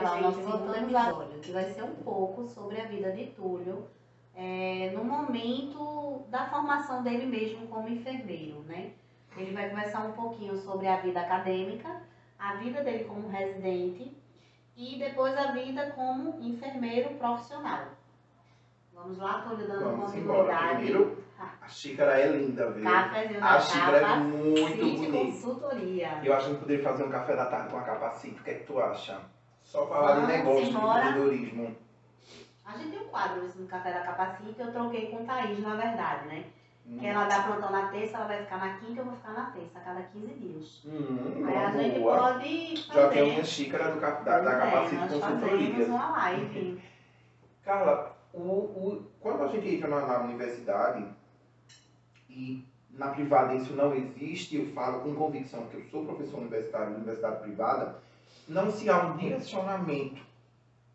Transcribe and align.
gravar 0.00 0.18
o 0.18 0.22
nosso 0.22 0.38
segundo 0.38 0.74
episódio, 0.76 1.38
que 1.40 1.52
vai 1.52 1.64
ser 1.64 1.82
um 1.82 1.94
pouco 1.96 2.46
sobre 2.46 2.80
a 2.80 2.84
vida 2.86 3.12
de 3.12 3.26
Túlio, 3.26 3.86
é, 4.34 4.90
no 4.94 5.04
momento 5.04 6.22
da 6.28 6.46
formação 6.46 7.02
dele 7.02 7.26
mesmo 7.26 7.66
como 7.68 7.88
enfermeiro, 7.88 8.60
né? 8.66 8.92
Ele 9.36 9.52
vai 9.52 9.68
conversar 9.68 10.00
um 10.06 10.12
pouquinho 10.12 10.56
sobre 10.56 10.88
a 10.88 10.96
vida 10.96 11.20
acadêmica, 11.20 12.02
a 12.38 12.54
vida 12.54 12.82
dele 12.82 13.04
como 13.04 13.28
residente 13.28 14.16
e 14.76 14.98
depois 14.98 15.36
a 15.36 15.52
vida 15.52 15.90
como 15.90 16.40
enfermeiro 16.40 17.14
profissional. 17.14 17.88
Vamos 18.92 19.18
lá, 19.18 19.42
Túlio, 19.42 19.66
dando 19.66 19.84
Vamos 19.84 20.14
embora. 20.14 20.38
continuidade. 20.38 20.76
Primeiro, 20.76 21.24
a 21.38 21.68
xícara 21.68 22.20
é 22.20 22.26
linda, 22.28 22.70
viu? 22.70 22.84
Cafézinho 22.84 23.40
da 23.40 23.46
A 23.46 23.60
xícara 23.60 23.96
é 23.96 24.00
capa, 24.00 24.16
muito 24.16 24.68
City 24.68 24.82
bonita. 24.82 25.12
Consultoria. 25.12 26.20
Eu 26.22 26.34
acho 26.34 26.44
que 26.44 26.50
a 26.50 26.52
gente 26.52 26.60
poderia 26.60 26.84
fazer 26.84 27.04
um 27.04 27.10
café 27.10 27.36
da 27.36 27.46
tarde 27.46 27.70
com 27.70 27.78
a 27.78 27.82
capacita. 27.82 28.40
O 28.40 28.44
que 28.44 28.50
é 28.50 28.54
que 28.54 28.66
tu 28.66 28.78
acha? 28.78 29.20
Só 29.70 29.86
falar 29.86 30.14
de 30.14 30.20
Vamos 30.22 30.28
negócio, 30.36 30.64
de 30.64 30.70
embora. 30.70 30.98
empreendedorismo. 31.10 31.76
A 32.64 32.76
gente 32.76 32.90
tem 32.90 33.00
um 33.00 33.08
quadro 33.08 33.48
no 33.56 33.66
Café 33.68 33.92
da 33.92 34.00
Capacita, 34.00 34.62
eu 34.64 34.72
troquei 34.72 35.06
com 35.12 35.24
Thaís, 35.24 35.60
na 35.60 35.76
verdade, 35.76 36.26
né? 36.26 36.44
Hum. 36.88 36.98
Que 36.98 37.06
ela 37.06 37.24
dá 37.26 37.42
plantão 37.44 37.70
na 37.70 37.86
terça, 37.88 38.16
ela 38.16 38.26
vai 38.26 38.42
ficar 38.42 38.58
na 38.58 38.74
quinta, 38.78 39.00
eu 39.00 39.04
vou 39.04 39.14
ficar 39.14 39.32
na 39.32 39.44
terça, 39.52 39.78
a 39.78 39.80
cada 39.82 40.02
15 40.02 40.26
dias. 40.34 40.82
Hum, 40.84 41.44
Aí 41.46 41.56
a 41.56 41.60
uma 41.60 41.72
gente 41.72 41.98
boa. 42.00 42.18
pode 42.18 42.76
Já 42.76 42.92
fazer. 42.94 43.08
tem 43.10 43.30
uma 43.32 43.44
xícara 43.44 43.92
do, 43.92 44.00
da, 44.00 44.10
da 44.40 44.52
é, 44.52 44.58
capacita 44.70 45.00
nós 45.02 45.12
consultoria. 45.12 45.86
uma 45.86 46.10
live. 46.10 46.82
Carla, 47.64 48.16
o, 48.32 48.40
o, 48.40 49.06
quando 49.20 49.44
a 49.44 49.48
gente 49.48 49.68
entra 49.76 49.88
na, 49.88 50.00
na 50.06 50.18
universidade, 50.24 51.06
e 52.28 52.64
na 52.90 53.10
privada 53.10 53.54
isso 53.54 53.72
não 53.74 53.94
existe, 53.94 54.56
eu 54.56 54.66
falo 54.72 55.00
com 55.00 55.14
convicção 55.14 55.66
que 55.66 55.76
eu 55.76 55.84
sou 55.84 56.04
professor 56.04 56.38
universitário 56.40 56.88
de 56.90 56.96
universidade 56.96 57.40
privada, 57.42 58.02
não 58.48 58.70
se 58.70 58.88
há 58.88 59.06
um 59.06 59.16
direcionamento. 59.16 60.20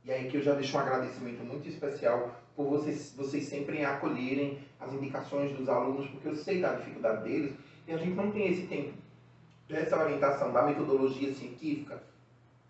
E 0.04 0.12
aí 0.12 0.30
que 0.30 0.38
eu 0.38 0.42
já 0.42 0.54
deixo 0.54 0.78
um 0.78 0.80
agradecimento 0.82 1.44
muito 1.44 1.68
especial 1.68 2.40
por 2.56 2.68
vocês, 2.70 3.14
vocês 3.18 3.46
sempre 3.46 3.84
acolherem 3.84 4.60
as 4.80 4.94
indicações 4.94 5.52
dos 5.58 5.68
alunos, 5.68 6.08
porque 6.10 6.28
eu 6.28 6.36
sei 6.36 6.62
da 6.62 6.74
dificuldade 6.74 7.24
deles, 7.24 7.54
e 7.88 7.92
a 7.92 7.98
gente 7.98 8.14
não 8.14 8.32
tem 8.32 8.48
esse 8.52 8.68
tempo 8.68 8.94
dessa 9.68 9.98
orientação 9.98 10.54
da 10.54 10.64
metodologia 10.64 11.34
científica, 11.34 12.02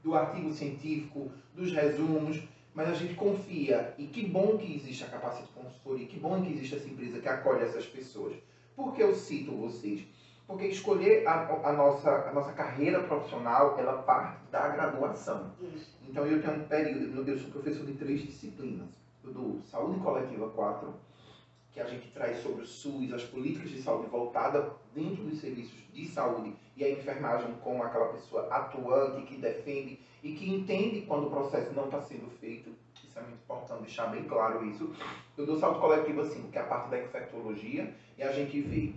do 0.03 0.15
artigo 0.15 0.51
científico, 0.53 1.31
dos 1.53 1.71
resumos, 1.73 2.41
mas 2.73 2.89
a 2.89 2.93
gente 2.93 3.15
confia. 3.15 3.93
E 3.97 4.05
que 4.05 4.25
bom 4.25 4.57
que 4.57 4.75
existe 4.75 5.03
a 5.03 5.07
Capacita 5.07 5.47
Consultoria, 5.53 6.07
que 6.07 6.19
bom 6.19 6.41
que 6.41 6.51
existe 6.51 6.75
essa 6.75 6.87
empresa 6.87 7.19
que 7.19 7.27
acolhe 7.27 7.63
essas 7.63 7.85
pessoas. 7.85 8.35
Por 8.75 8.93
que 8.93 9.01
eu 9.01 9.15
cito 9.15 9.51
vocês? 9.51 10.05
Porque 10.47 10.67
escolher 10.67 11.27
a, 11.27 11.47
a 11.63 11.73
nossa, 11.73 12.09
a 12.29 12.33
nossa 12.33 12.53
carreira 12.53 13.01
profissional, 13.03 13.77
ela 13.79 14.03
parte 14.03 14.37
da 14.51 14.69
graduação. 14.69 15.51
Isso. 15.59 15.97
Então 16.07 16.25
eu 16.25 16.41
tenho 16.41 16.57
um 16.57 16.67
período, 16.67 17.27
eu 17.27 17.37
sou 17.37 17.49
professor 17.49 17.85
de 17.85 17.93
três 17.93 18.21
disciplinas. 18.21 18.89
Eu 19.23 19.33
dou 19.33 19.59
Saúde 19.63 19.99
Coletiva 20.01 20.47
4, 20.49 20.93
que 21.71 21.79
a 21.79 21.85
gente 21.85 22.09
traz 22.11 22.37
sobre 22.43 22.61
o 22.61 22.65
SUS, 22.65 23.11
as 23.11 23.23
políticas 23.23 23.71
de 23.71 23.81
saúde 23.81 24.07
voltada 24.07 24.71
dentro 24.93 25.23
dos 25.23 25.41
serviços 25.41 25.77
de 25.91 26.07
saúde 26.07 26.55
e 26.77 26.83
a 26.83 26.91
enfermagem 26.91 27.53
como 27.63 27.83
aquela 27.83 28.09
pessoa 28.09 28.47
atuante 28.49 29.25
que 29.25 29.37
defende 29.37 29.99
e 30.21 30.33
que 30.33 30.49
entende 30.49 31.01
quando 31.01 31.27
o 31.27 31.29
processo 31.29 31.73
não 31.73 31.85
está 31.85 32.01
sendo 32.01 32.29
feito. 32.39 32.69
Isso 33.03 33.17
é 33.17 33.21
muito 33.21 33.35
importante 33.43 33.81
deixar 33.81 34.07
bem 34.07 34.23
claro 34.23 34.65
isso. 34.65 34.93
Eu 35.37 35.45
dou 35.45 35.57
saúde 35.57 35.79
coletiva 35.79 36.23
5, 36.23 36.49
que 36.49 36.57
é 36.57 36.61
a 36.61 36.65
parte 36.65 36.89
da 36.89 37.01
infectologia, 37.01 37.93
e 38.17 38.23
a 38.23 38.31
gente 38.31 38.61
vê 38.61 38.93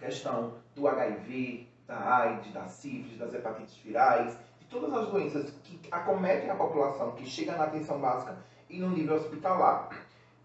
questão 0.00 0.54
do 0.74 0.88
HIV, 0.88 1.68
da 1.86 2.16
AIDS, 2.16 2.52
da 2.52 2.66
sífilis, 2.66 3.18
das 3.18 3.34
hepatites 3.34 3.76
virais, 3.76 4.36
de 4.58 4.66
todas 4.66 4.92
as 4.92 5.08
doenças 5.08 5.50
que 5.62 5.78
acometem 5.90 6.50
a 6.50 6.56
população, 6.56 7.12
que 7.12 7.26
chega 7.26 7.56
na 7.56 7.64
atenção 7.64 8.00
básica 8.00 8.36
e 8.68 8.78
no 8.78 8.90
nível 8.90 9.16
hospitalar. 9.16 9.90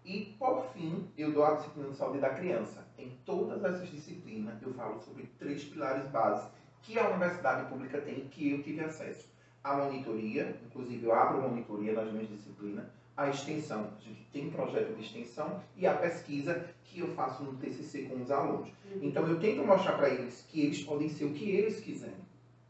E, 0.04 0.36
por 0.38 0.66
fim, 0.72 1.10
eu 1.18 1.32
dou 1.32 1.44
a 1.44 1.54
disciplina 1.54 1.90
de 1.90 1.96
saúde 1.96 2.20
da 2.20 2.30
criança. 2.30 2.86
Em 2.96 3.10
todas 3.24 3.64
essas 3.64 3.88
disciplinas, 3.90 4.62
eu 4.62 4.72
falo 4.74 5.00
sobre 5.00 5.26
três 5.38 5.64
pilares 5.64 6.08
básicos 6.10 6.52
que 6.82 6.96
a 6.98 7.08
universidade 7.08 7.68
pública 7.68 8.00
tem 8.00 8.28
que 8.28 8.52
eu 8.52 8.62
tive 8.62 8.84
acesso. 8.84 9.28
A 9.64 9.76
monitoria, 9.76 10.56
inclusive 10.64 11.04
eu 11.04 11.12
abro 11.12 11.42
monitoria 11.42 11.92
nas 11.92 12.12
minhas 12.12 12.28
disciplinas, 12.28 12.86
a 13.16 13.28
extensão, 13.30 13.90
a 13.98 14.02
gente 14.02 14.24
tem 14.32 14.50
projeto 14.50 14.94
de 14.94 15.02
extensão, 15.02 15.60
e 15.74 15.86
a 15.86 15.94
pesquisa 15.94 16.66
que 16.84 17.00
eu 17.00 17.08
faço 17.08 17.42
no 17.44 17.54
TCC 17.56 18.02
com 18.02 18.20
os 18.22 18.30
alunos. 18.30 18.68
Então 19.00 19.26
eu 19.26 19.38
tento 19.40 19.62
mostrar 19.64 19.92
para 19.94 20.10
eles 20.10 20.44
que 20.48 20.62
eles 20.62 20.82
podem 20.82 21.08
ser 21.08 21.24
o 21.24 21.32
que 21.32 21.50
eles 21.50 21.80
quiserem. 21.80 22.14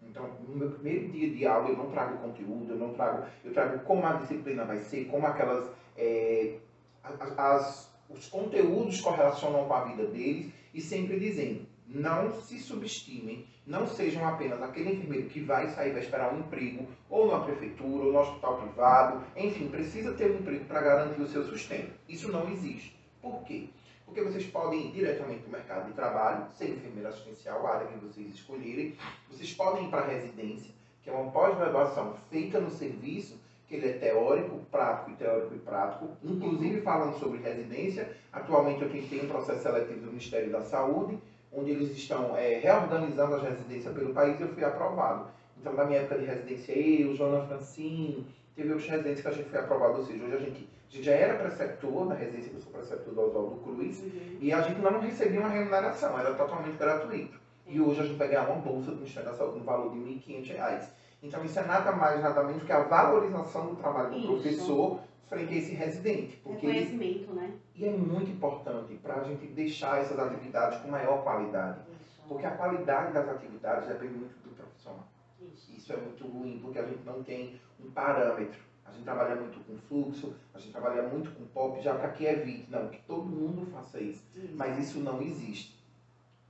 Então, 0.03 0.29
no 0.47 0.55
meu 0.57 0.71
primeiro 0.71 1.09
dia 1.11 1.29
de 1.31 1.47
aula, 1.47 1.69
eu 1.69 1.77
não 1.77 1.91
trago 1.91 2.17
conteúdo, 2.19 2.73
eu 2.73 2.77
não 2.79 2.93
trago, 2.93 3.27
eu 3.45 3.53
trago 3.53 3.81
como 3.81 4.07
a 4.07 4.13
disciplina 4.13 4.65
vai 4.65 4.79
ser, 4.79 5.07
como 5.07 5.27
aquelas, 5.27 5.69
é, 5.97 6.55
as, 7.03 7.39
as- 7.39 7.97
os 8.09 8.29
conteúdos 8.29 9.01
correlacionam 9.01 9.67
com 9.67 9.75
a 9.75 9.85
vida 9.85 10.07
deles 10.07 10.51
e 10.73 10.81
sempre 10.81 11.19
dizendo, 11.19 11.67
não 11.87 12.31
se 12.31 12.59
subestimem, 12.59 13.45
não 13.67 13.87
sejam 13.87 14.27
apenas 14.27 14.63
aquele 14.63 14.95
enfermeiro 14.95 15.29
que 15.29 15.41
vai 15.41 15.69
sair, 15.69 15.93
vai 15.93 16.03
esperar 16.03 16.33
um 16.33 16.39
emprego, 16.39 16.87
ou 17.11 17.31
na 17.31 17.41
prefeitura, 17.41 18.05
ou 18.05 18.13
no 18.13 18.19
hospital 18.21 18.59
privado, 18.59 19.25
enfim, 19.35 19.69
precisa 19.69 20.13
ter 20.13 20.31
um 20.31 20.37
emprego 20.37 20.65
para 20.67 20.81
garantir 20.81 21.21
o 21.21 21.27
seu 21.27 21.43
sustento. 21.45 21.93
Isso 22.09 22.31
não 22.31 22.49
existe. 22.49 22.97
Por 23.21 23.43
quê? 23.43 23.69
Porque 24.05 24.23
vocês 24.23 24.47
podem 24.47 24.87
ir 24.87 24.93
diretamente 24.93 25.41
para 25.41 25.49
o 25.49 25.53
mercado 25.53 25.87
de 25.89 25.95
trabalho, 25.95 26.47
ser 26.57 26.71
enfermeiro 26.71 27.09
assistencial, 27.09 27.67
a 27.67 27.75
área 27.75 27.87
que 27.89 27.99
vocês 27.99 28.29
escolherem. 28.33 28.97
Vocês 29.29 29.53
podem 29.53 29.87
ir 29.87 29.91
para 29.91 30.03
a 30.03 30.07
residência, 30.07 30.73
que 31.03 31.11
é 31.11 31.13
uma 31.13 31.33
pós-graduação 31.33 32.15
feita 32.31 32.61
no 32.61 32.71
serviço, 32.71 33.37
que 33.67 33.75
ele 33.75 33.89
é 33.89 33.93
teórico, 33.95 34.61
prático 34.71 35.11
e 35.11 35.15
teórico 35.15 35.55
e 35.57 35.59
prático. 35.59 36.09
Inclusive, 36.23 36.83
falando 36.83 37.19
sobre 37.19 37.39
residência, 37.39 38.17
atualmente 38.33 38.83
eu 38.83 38.91
tentei 38.91 39.21
um 39.21 39.29
processo 39.29 39.63
seletivo 39.63 40.03
do 40.03 40.07
Ministério 40.07 40.53
da 40.53 40.63
Saúde, 40.63 41.19
onde 41.57 41.71
eles 41.71 41.91
estão 41.97 42.37
eh, 42.37 42.61
reorganizando 42.63 43.35
as 43.37 43.43
residências 43.43 43.95
pelo 43.95 44.13
país 44.13 44.39
eu 44.41 44.49
fui 44.49 44.63
aprovado. 44.65 45.27
Então, 45.59 45.73
na 45.73 45.85
minha 45.85 46.01
época 46.01 46.19
de 46.19 46.27
residência, 46.27 46.73
eu, 46.79 47.15
Joana 47.15 47.47
Francine, 47.47 48.27
teve 48.55 48.69
outros 48.71 48.89
residentes 48.89 49.23
que 49.23 49.29
a 49.29 49.33
gente 49.33 49.49
foi 49.49 49.59
aprovado, 49.59 49.99
ou 49.99 50.05
seja, 50.05 50.23
hoje 50.23 50.35
a 50.35 50.39
gente, 50.39 50.69
a 50.91 50.93
gente 50.95 51.05
já 51.05 51.13
era 51.13 51.35
preceptor 51.35 52.05
na 52.07 52.15
residência, 52.15 52.51
que 52.51 52.57
eu 52.57 52.61
sou 52.61 52.73
preceptor 52.73 53.15
do 53.15 53.21
Oswaldo 53.23 53.57
Cruz, 53.63 53.99
Uhum. 54.01 54.37
e 54.41 54.53
a 54.53 54.61
gente 54.61 54.81
não 54.81 55.01
recebia 55.01 55.41
uma 55.41 55.49
remuneração, 55.49 56.19
era 56.19 56.35
totalmente 56.35 56.77
gratuito. 56.77 57.41
E 57.67 57.81
hoje 57.81 58.01
a 58.01 58.05
gente 58.05 58.17
vai 58.17 58.29
ganhar 58.29 58.49
uma 58.49 58.57
bolsa 58.61 58.91
do 58.91 58.99
Ministério 58.99 59.31
da 59.31 59.35
Saúde 59.37 59.59
no 59.59 59.65
valor 59.65 59.91
de 59.93 59.99
R$ 59.99 60.23
1.500. 60.27 60.89
Então 61.23 61.43
isso 61.45 61.59
é 61.59 61.65
nada 61.65 61.91
mais, 61.93 62.23
nada 62.23 62.45
menos 62.45 62.63
que 62.63 62.71
a 62.71 62.83
valorização 62.83 63.67
do 63.69 63.77
trabalho 63.77 64.11
do 64.11 64.19
Isso. 64.19 64.27
professor 64.29 65.01
frente 65.29 65.53
a 65.53 65.57
esse 65.57 65.75
residente. 65.75 66.37
Porque 66.43 66.67
Reconhecimento, 66.67 67.33
né? 67.35 67.53
e 67.75 67.85
é 67.85 67.91
muito 67.91 68.31
importante 68.31 68.95
para 68.95 69.17
a 69.17 69.25
gente 69.25 69.47
deixar 69.49 70.01
essas 70.01 70.19
atividades 70.19 70.79
com 70.81 70.89
maior 70.89 71.23
qualidade. 71.23 71.81
Isso. 72.01 72.23
Porque 72.29 72.47
a 72.47 72.53
qualidade 72.53 73.13
das 73.13 73.29
atividades 73.29 73.89
depende 73.89 74.15
muito 74.15 74.35
do 74.43 74.55
profissional. 74.55 75.07
Isso. 75.41 75.73
Isso 75.77 75.93
é 75.93 75.97
muito 75.97 76.27
ruim, 76.27 76.59
porque 76.63 76.79
a 76.79 76.87
gente 76.87 77.05
não 77.05 77.23
tem 77.23 77.61
um 77.85 77.91
parâmetro. 77.91 78.61
A 78.85 78.93
gente 78.93 79.05
trabalha 79.05 79.35
muito 79.35 79.59
com 79.65 79.77
fluxo, 79.79 80.35
a 80.55 80.59
gente 80.59 80.73
trabalha 80.73 81.03
muito 81.03 81.31
com 81.33 81.45
pop, 81.47 81.81
já 81.83 81.95
para 81.95 82.09
que 82.11 82.25
evite, 82.25 82.71
não, 82.71 82.89
que 82.89 83.03
todo 83.03 83.25
mundo 83.25 83.67
faça 83.73 84.01
isso. 84.01 84.25
Isso. 84.35 84.55
Mas 84.57 84.79
isso 84.79 85.01
não 85.01 85.21
existe. 85.21 85.77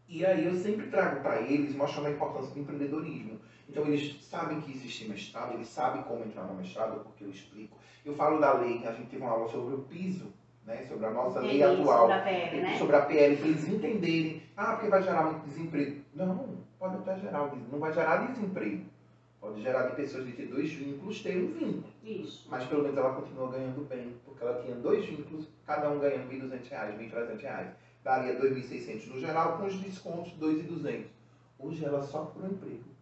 E 0.08 0.24
aí 0.24 0.44
eu 0.44 0.54
sempre 0.54 0.86
trago 0.88 1.20
para 1.20 1.40
eles, 1.40 1.74
mostrando 1.74 2.06
a 2.06 2.10
importância 2.10 2.52
do 2.54 2.60
empreendedorismo. 2.60 3.40
Então 3.68 3.84
eles 3.84 4.22
sabem 4.24 4.60
que 4.60 4.70
existe 4.70 5.08
mestrado, 5.08 5.54
eles 5.54 5.68
sabem 5.68 6.02
como 6.02 6.24
entrar 6.24 6.44
no 6.44 6.54
mestrado, 6.54 7.00
porque 7.00 7.24
eu 7.24 7.30
explico. 7.30 7.76
Eu 8.04 8.14
falo 8.14 8.40
da 8.40 8.52
lei, 8.54 8.78
que 8.78 8.86
a 8.86 8.92
gente 8.92 9.08
teve 9.08 9.22
uma 9.22 9.32
aula 9.32 9.48
sobre 9.48 9.74
o 9.74 9.78
piso, 9.78 10.32
né, 10.64 10.84
sobre 10.88 11.06
a 11.06 11.10
nossa 11.10 11.40
lei 11.40 11.62
atual 11.62 12.08
Sobre 12.08 12.14
a 12.14 12.22
PL, 12.22 12.60
né? 12.60 12.78
sobre 12.78 12.96
a 12.96 13.00
PL, 13.02 13.36
para 13.36 13.46
eles 13.48 13.68
entenderem, 13.68 14.42
ah, 14.56 14.72
porque 14.72 14.88
vai 14.88 15.02
gerar 15.02 15.24
muito 15.24 15.46
desemprego. 15.46 16.02
Não, 16.14 16.58
pode 16.78 16.96
até 16.96 17.18
gerar, 17.18 17.52
não 17.70 17.78
vai 17.78 17.92
gerar 17.92 18.26
desemprego. 18.32 18.84
Pode 19.40 19.62
gerar 19.62 19.86
de 19.86 19.96
pessoas 19.96 20.26
de 20.26 20.32
ter 20.32 20.46
dois 20.46 20.72
vínculos 20.72 21.22
ter 21.22 21.36
um 21.36 21.52
vínculo. 21.52 21.84
Isso. 22.02 22.48
Mas 22.50 22.64
pelo 22.64 22.82
menos 22.82 22.96
ela 22.96 23.14
continua 23.14 23.50
ganhando 23.50 23.84
bem, 23.84 24.16
porque 24.24 24.42
ela 24.42 24.60
tinha 24.60 24.74
dois 24.74 25.04
vínculos, 25.04 25.46
cada 25.64 25.90
um 25.90 26.00
ganhando 26.00 26.28
R$ 26.28 26.40
1.200, 26.40 26.68
R$ 26.68 27.10
1.300. 27.10 27.66
Daria 28.02 28.32
R$ 28.32 28.50
2.600 28.50 29.06
no 29.06 29.20
geral, 29.20 29.58
com 29.58 29.66
os 29.66 29.76
descontos 29.78 30.32
R$ 30.32 30.46
2.200. 30.46 31.04
Hoje 31.58 31.84
ela 31.84 32.02
só 32.02 32.24
por 32.24 32.42
um 32.42 32.48
emprego. 32.48 32.95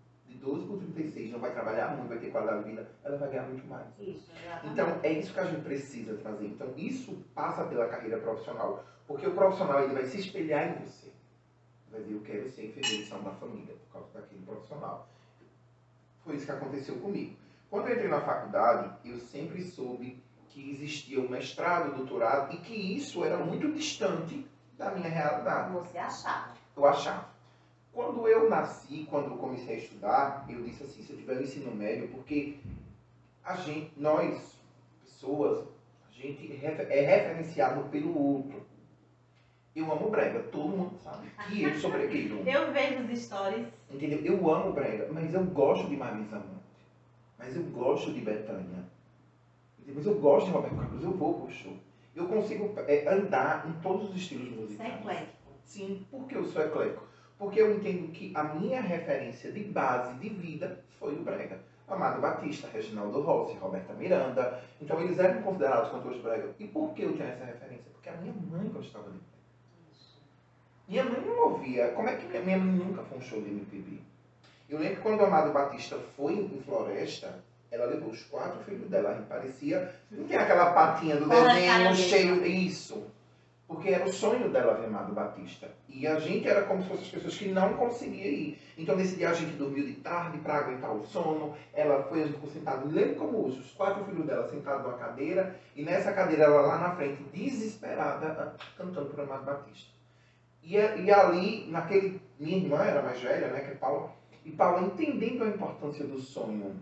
De 0.44 0.50
12 0.50 0.66
por 0.66 0.78
36, 0.78 1.32
não 1.32 1.40
vai 1.40 1.52
trabalhar 1.52 1.96
muito, 1.96 2.08
vai 2.08 2.18
ter 2.18 2.30
qualidade 2.30 2.64
de 2.64 2.70
vida, 2.70 2.90
ela 3.02 3.16
vai 3.16 3.30
ganhar 3.30 3.44
muito 3.44 3.66
mais. 3.66 3.86
Isso. 3.98 4.30
Então, 4.64 5.00
é 5.02 5.12
isso 5.12 5.32
que 5.32 5.40
a 5.40 5.44
gente 5.44 5.62
precisa 5.62 6.14
trazer. 6.18 6.46
Então, 6.46 6.70
isso 6.76 7.16
passa 7.34 7.64
pela 7.64 7.88
carreira 7.88 8.18
profissional. 8.18 8.84
Porque 9.06 9.26
o 9.26 9.34
profissional 9.34 9.82
ele 9.82 9.94
vai 9.94 10.04
se 10.04 10.18
espelhar 10.20 10.68
em 10.68 10.84
você. 10.84 11.10
Vai 11.90 12.02
dizer, 12.02 12.14
eu 12.14 12.20
quero 12.20 12.50
ser 12.50 12.66
enfermeiro 12.66 13.04
de 13.04 13.08
saúde 13.08 13.24
da 13.24 13.30
família, 13.32 13.74
por 13.74 13.92
causa 13.92 14.20
daquele 14.20 14.42
profissional. 14.44 15.08
Foi 16.22 16.36
isso 16.36 16.46
que 16.46 16.52
aconteceu 16.52 16.96
comigo. 16.96 17.36
Quando 17.70 17.88
eu 17.88 17.94
entrei 17.94 18.08
na 18.08 18.20
faculdade, 18.20 18.92
eu 19.04 19.18
sempre 19.18 19.62
soube 19.62 20.22
que 20.48 20.70
existia 20.70 21.20
o 21.20 21.28
mestrado, 21.28 21.92
o 21.92 21.96
doutorado, 21.96 22.54
e 22.54 22.58
que 22.58 22.74
isso 22.74 23.24
era 23.24 23.38
muito 23.38 23.72
distante 23.72 24.46
da 24.78 24.90
minha 24.90 25.08
realidade 25.08 25.72
Você 25.72 25.98
achava. 25.98 26.52
eu 26.76 26.86
achava. 26.86 27.33
Quando 27.94 28.26
eu 28.26 28.50
nasci, 28.50 29.06
quando 29.08 29.30
eu 29.30 29.36
comecei 29.36 29.76
a 29.76 29.78
estudar, 29.78 30.46
eu 30.48 30.62
disse 30.64 30.82
assim, 30.82 31.00
se 31.00 31.12
eu 31.12 31.16
tiver 31.16 31.36
no 31.36 31.42
ensino 31.42 31.72
médio, 31.72 32.08
porque 32.08 32.58
a 33.44 33.54
gente, 33.54 33.92
nós, 33.96 34.58
pessoas, 35.00 35.64
a 36.08 36.12
gente 36.12 36.52
é 36.52 37.00
referenciado 37.00 37.84
pelo 37.90 38.18
outro. 38.18 38.60
Eu 39.76 39.92
amo 39.92 40.10
brega, 40.10 40.40
todo 40.40 40.76
mundo 40.76 40.96
sabe 40.98 41.28
que 41.48 41.62
eu 41.62 41.74
sou 41.74 41.92
bregueiro. 41.92 42.42
eu 42.48 42.72
vejo 42.72 43.04
os 43.04 43.18
stories. 43.20 43.66
Entendeu? 43.88 44.20
Eu 44.24 44.50
amo 44.52 44.72
brega, 44.72 45.08
mas 45.12 45.32
eu 45.32 45.44
gosto 45.44 45.88
de 45.88 45.96
Marisa 45.96 46.36
Monte. 46.36 46.64
Mas 47.38 47.54
eu 47.54 47.62
gosto 47.64 48.12
de 48.12 48.20
Betânia. 48.20 48.84
Mas 49.86 50.06
eu 50.06 50.14
gosto 50.16 50.46
de 50.46 50.52
Roberto 50.52 50.76
Carlos, 50.76 51.04
eu 51.04 51.12
vou 51.12 51.40
pro 51.40 51.52
show. 51.52 51.76
Eu 52.14 52.26
consigo 52.26 52.72
é, 52.88 53.08
andar 53.08 53.68
em 53.68 53.72
todos 53.82 54.10
os 54.10 54.16
estilos 54.16 54.48
musicais. 54.48 54.90
Você 54.90 54.96
é 54.96 55.00
eclético. 55.00 55.52
Sim, 55.64 56.06
porque 56.10 56.36
eu 56.36 56.44
sou 56.44 56.62
eclético. 56.62 57.13
Porque 57.38 57.60
eu 57.60 57.74
entendo 57.76 58.12
que 58.12 58.32
a 58.34 58.44
minha 58.44 58.80
referência 58.80 59.50
de 59.50 59.64
base 59.64 60.14
de 60.18 60.28
vida 60.28 60.78
foi 60.98 61.14
o 61.14 61.22
brega. 61.22 61.58
Amado 61.86 62.20
Batista, 62.20 62.68
Reginaldo 62.72 63.20
Rossi, 63.20 63.58
Roberta 63.58 63.92
Miranda. 63.92 64.62
Então 64.80 65.00
eles 65.00 65.18
eram 65.18 65.42
considerados 65.42 65.90
cantores 65.90 66.22
brega. 66.22 66.54
E 66.58 66.66
por 66.66 66.94
que 66.94 67.02
eu 67.02 67.16
tenho 67.16 67.28
essa 67.28 67.44
referência? 67.44 67.90
Porque 67.92 68.08
a 68.08 68.16
minha 68.16 68.32
mãe 68.32 68.68
gostava 68.68 69.04
de 69.04 69.18
brega. 69.18 69.34
Minha 70.88 71.04
mãe 71.04 71.20
não 71.26 71.52
ouvia. 71.52 71.88
Como 71.88 72.08
é 72.08 72.16
que 72.16 72.26
minha, 72.26 72.42
minha 72.42 72.58
mãe 72.58 72.86
nunca 72.86 73.02
foi 73.02 73.18
um 73.18 73.20
show 73.20 73.40
de 73.40 73.50
MPB? 73.50 73.98
Eu 74.68 74.78
lembro 74.78 74.96
que 74.96 75.02
quando 75.02 75.20
o 75.20 75.24
Amado 75.24 75.52
Batista 75.52 75.98
foi 76.16 76.34
em 76.34 76.62
Floresta, 76.62 77.42
ela 77.70 77.86
levou 77.86 78.10
os 78.10 78.22
quatro 78.24 78.62
filhos 78.64 78.88
dela. 78.88 79.18
E 79.20 79.28
parecia. 79.28 79.94
Não 80.10 80.26
tem 80.26 80.36
aquela 80.36 80.72
patinha 80.72 81.16
do 81.16 81.28
desenho 81.28 81.94
cheio. 81.96 82.46
Isso. 82.46 83.04
Porque 83.66 83.88
era 83.88 84.04
o 84.04 84.12
sonho 84.12 84.50
dela 84.50 84.74
ver 84.74 84.86
Amado 84.86 85.14
Batista. 85.14 85.70
E 85.88 86.06
a 86.06 86.18
gente 86.18 86.46
era 86.46 86.64
como 86.64 86.82
se 86.82 86.88
fossem 86.88 87.04
as 87.04 87.10
pessoas 87.10 87.36
que 87.38 87.48
não 87.48 87.74
conseguiam 87.74 88.26
ir. 88.26 88.58
Então 88.76 88.94
nesse 88.94 89.16
dia 89.16 89.30
a 89.30 89.34
gente 89.34 89.56
dormiu 89.56 89.86
de 89.86 89.94
tarde 89.94 90.38
para 90.38 90.58
aguentar 90.58 90.94
o 90.94 91.02
sono. 91.06 91.54
Ela 91.72 92.02
foi, 92.02 92.22
a 92.22 92.26
gente 92.26 92.34
ficou 92.34 92.50
sentado, 92.50 92.88
lembro 92.88 93.16
como 93.16 93.46
hoje, 93.46 93.60
os 93.60 93.72
quatro 93.72 94.04
filhos 94.04 94.26
dela 94.26 94.46
sentados 94.48 94.84
numa 94.84 94.98
cadeira. 94.98 95.58
E 95.74 95.82
nessa 95.82 96.12
cadeira 96.12 96.44
ela 96.44 96.60
lá 96.60 96.78
na 96.78 96.94
frente, 96.94 97.22
desesperada, 97.32 98.54
cantando 98.76 99.08
por 99.10 99.20
Amado 99.20 99.46
Batista. 99.46 99.94
E, 100.62 100.76
e 100.76 101.10
ali, 101.12 101.66
naquele. 101.70 102.20
Minha 102.38 102.56
irmã 102.56 102.82
era 102.82 103.02
mais 103.02 103.20
velha, 103.20 103.48
né, 103.48 103.60
que 103.60 103.70
é 103.72 103.74
Paula. 103.74 104.10
E 104.44 104.50
Paula 104.50 104.86
entendendo 104.86 105.44
a 105.44 105.48
importância 105.48 106.06
do 106.06 106.18
sonho. 106.18 106.74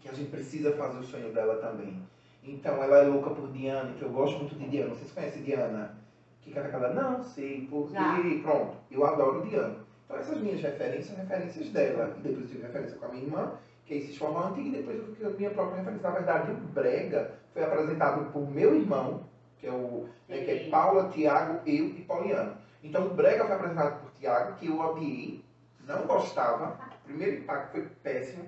Que 0.00 0.08
a 0.08 0.12
gente 0.12 0.30
precisa 0.30 0.72
fazer 0.72 0.98
o 0.98 1.04
sonho 1.04 1.32
dela 1.32 1.56
também. 1.56 2.02
Então 2.44 2.82
ela 2.82 2.98
é 2.98 3.02
louca 3.02 3.30
por 3.30 3.48
Diana, 3.52 3.92
que 3.94 4.02
eu 4.02 4.10
gosto 4.10 4.38
muito 4.38 4.56
de 4.56 4.68
Diana. 4.68 4.94
Vocês 4.94 5.12
conhecem 5.12 5.42
Diana? 5.42 5.96
Que 6.40 6.50
canta 6.50 6.68
aquela, 6.68 6.92
não 6.92 7.22
sei 7.22 7.68
porque. 7.70 7.94
Pronto, 8.42 8.76
eu 8.90 9.06
adoro 9.06 9.46
Diana. 9.46 9.76
Então 10.04 10.16
essas 10.16 10.38
minhas 10.38 10.60
referências 10.60 11.06
são 11.06 11.16
referências 11.16 11.68
dela. 11.70 12.14
E 12.18 12.20
depois 12.20 12.42
eu 12.42 12.48
tive 12.48 12.62
referência 12.62 12.96
com 12.96 13.06
a 13.06 13.08
minha 13.08 13.22
irmã, 13.24 13.52
que 13.86 13.94
é 13.94 13.96
esse 13.98 14.18
formante, 14.18 14.60
e 14.60 14.70
depois 14.70 15.00
eu 15.20 15.28
a 15.28 15.30
minha 15.30 15.50
própria 15.50 15.78
referência. 15.78 16.08
Na 16.08 16.14
verdade, 16.14 16.50
o 16.50 16.56
Brega 16.56 17.34
foi 17.52 17.62
apresentado 17.62 18.32
por 18.32 18.50
meu 18.50 18.74
irmão, 18.74 19.22
que 19.58 19.68
é 19.68 19.72
o 19.72 20.08
né, 20.28 20.38
que 20.38 20.50
é 20.50 20.68
Paula, 20.68 21.08
Tiago, 21.10 21.60
eu 21.64 21.86
e 21.86 22.04
Pauliano. 22.06 22.56
Então 22.82 23.06
o 23.06 23.14
Brega 23.14 23.46
foi 23.46 23.54
apresentado 23.54 24.00
por 24.00 24.10
Tiago, 24.12 24.56
que 24.56 24.66
eu 24.66 24.80
odiei, 24.80 25.44
não 25.86 26.06
gostava. 26.06 26.78
O 27.02 27.04
primeiro 27.04 27.42
impacto 27.42 27.72
foi 27.72 27.86
péssimo. 28.02 28.44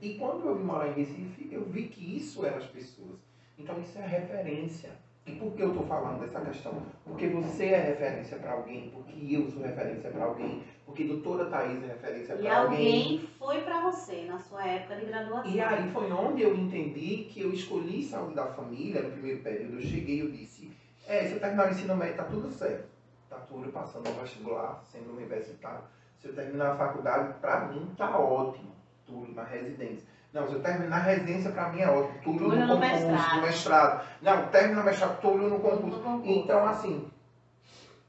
E 0.00 0.14
quando 0.14 0.46
eu 0.46 0.56
vim 0.56 0.64
morar 0.64 0.88
em 0.88 0.92
Recife, 0.92 1.48
eu 1.50 1.64
vi 1.64 1.88
que 1.88 2.16
isso 2.16 2.46
eram 2.46 2.58
as 2.58 2.66
pessoas. 2.66 3.31
Então 3.58 3.78
isso 3.80 3.98
é 3.98 4.06
referência. 4.06 4.90
E 5.24 5.32
por 5.36 5.52
que 5.52 5.62
eu 5.62 5.68
estou 5.68 5.86
falando 5.86 6.20
dessa 6.20 6.40
questão? 6.40 6.82
Porque 7.04 7.28
você 7.28 7.66
é 7.66 7.80
referência 7.80 8.38
para 8.38 8.52
alguém, 8.52 8.90
porque 8.90 9.36
eu 9.36 9.48
sou 9.48 9.62
referência 9.62 10.10
para 10.10 10.24
alguém, 10.24 10.64
porque 10.84 11.04
doutora 11.04 11.44
Thais 11.44 11.80
é 11.84 11.86
referência 11.86 12.36
para 12.36 12.58
alguém. 12.58 12.80
E 12.80 12.86
alguém 12.86 13.28
foi 13.38 13.60
para 13.60 13.82
você 13.82 14.24
na 14.24 14.38
sua 14.40 14.66
época 14.66 14.96
de 14.96 15.06
graduação. 15.06 15.48
E 15.48 15.60
aí 15.60 15.90
foi 15.92 16.10
onde 16.10 16.42
eu 16.42 16.56
entendi 16.56 17.28
que 17.30 17.40
eu 17.40 17.52
escolhi 17.52 18.02
saúde 18.02 18.34
da 18.34 18.46
família 18.46 19.02
no 19.02 19.12
primeiro 19.12 19.42
período. 19.42 19.76
Eu 19.76 19.82
cheguei 19.82 20.16
e 20.16 20.20
eu 20.20 20.30
disse, 20.32 20.72
é, 21.06 21.24
se 21.24 21.34
eu 21.34 21.40
terminar 21.40 21.68
o 21.68 21.70
ensino 21.70 21.96
médio, 21.96 22.16
tá 22.16 22.24
tudo 22.24 22.50
certo. 22.50 22.88
Tá 23.30 23.36
tudo 23.48 23.70
passando 23.70 24.08
no 24.08 24.20
vestibular, 24.20 24.82
sendo 24.84 25.12
universitário. 25.12 25.84
Se 26.18 26.28
eu 26.28 26.34
terminar 26.34 26.72
a 26.72 26.76
faculdade, 26.76 27.34
para 27.40 27.66
mim 27.66 27.94
tá 27.96 28.18
ótimo. 28.18 28.72
Tudo 29.06 29.32
na 29.32 29.44
residência. 29.44 30.11
Não, 30.32 30.48
se 30.48 30.54
eu 30.54 30.62
terminar 30.62 30.96
a 30.96 31.02
residência, 31.02 31.50
para 31.50 31.70
mim 31.70 31.80
é 31.80 31.90
ótimo. 31.90 32.18
Tudo 32.22 32.48
no, 32.48 32.56
no 32.56 32.80
concurso, 32.80 33.06
mestrado. 33.06 33.36
no 33.36 33.42
mestrado. 33.42 34.08
Não, 34.22 34.48
termina 34.48 34.80
o 34.80 34.84
mestrado, 34.84 35.20
tudo 35.20 35.48
no 35.48 35.60
concurso. 35.60 36.22
Então, 36.24 36.64
assim, 36.64 37.06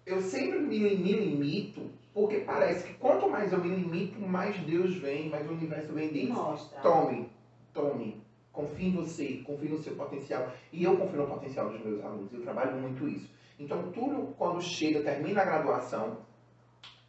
eu 0.06 0.22
sempre 0.22 0.60
me, 0.60 0.80
me 0.96 1.12
limito, 1.12 1.90
porque 2.14 2.40
parece 2.40 2.88
que 2.88 2.94
quanto 2.94 3.30
mais 3.30 3.52
eu 3.52 3.60
me 3.60 3.75
limito, 3.75 4.22
mais 4.22 4.58
Deus 4.60 4.96
vem, 4.96 5.30
mais 5.30 5.46
o 5.50 5.52
universo 5.52 5.92
vem 5.92 6.08
e 6.08 6.28
diz, 6.28 6.70
tome, 6.81 7.30
tome, 7.74 8.22
confie 8.54 8.88
em 8.88 8.96
você, 8.96 9.44
confie 9.46 9.68
no 9.68 9.84
seu 9.84 9.94
potencial. 9.96 10.50
E 10.72 10.81
eu 10.81 10.96
confio 10.98 11.24
no 11.24 11.28
potencial 11.28 11.69
dos 11.69 11.84
meus 11.84 12.02
alunos, 12.06 12.34
eu 12.34 12.42
trabalho 12.42 12.78
muito 12.78 13.06
isso. 13.06 13.30
Então, 13.60 13.92
tudo 13.92 14.34
quando 14.38 14.62
chega, 14.62 15.02
termina 15.02 15.42
a 15.42 15.46
graduação, 15.46 16.19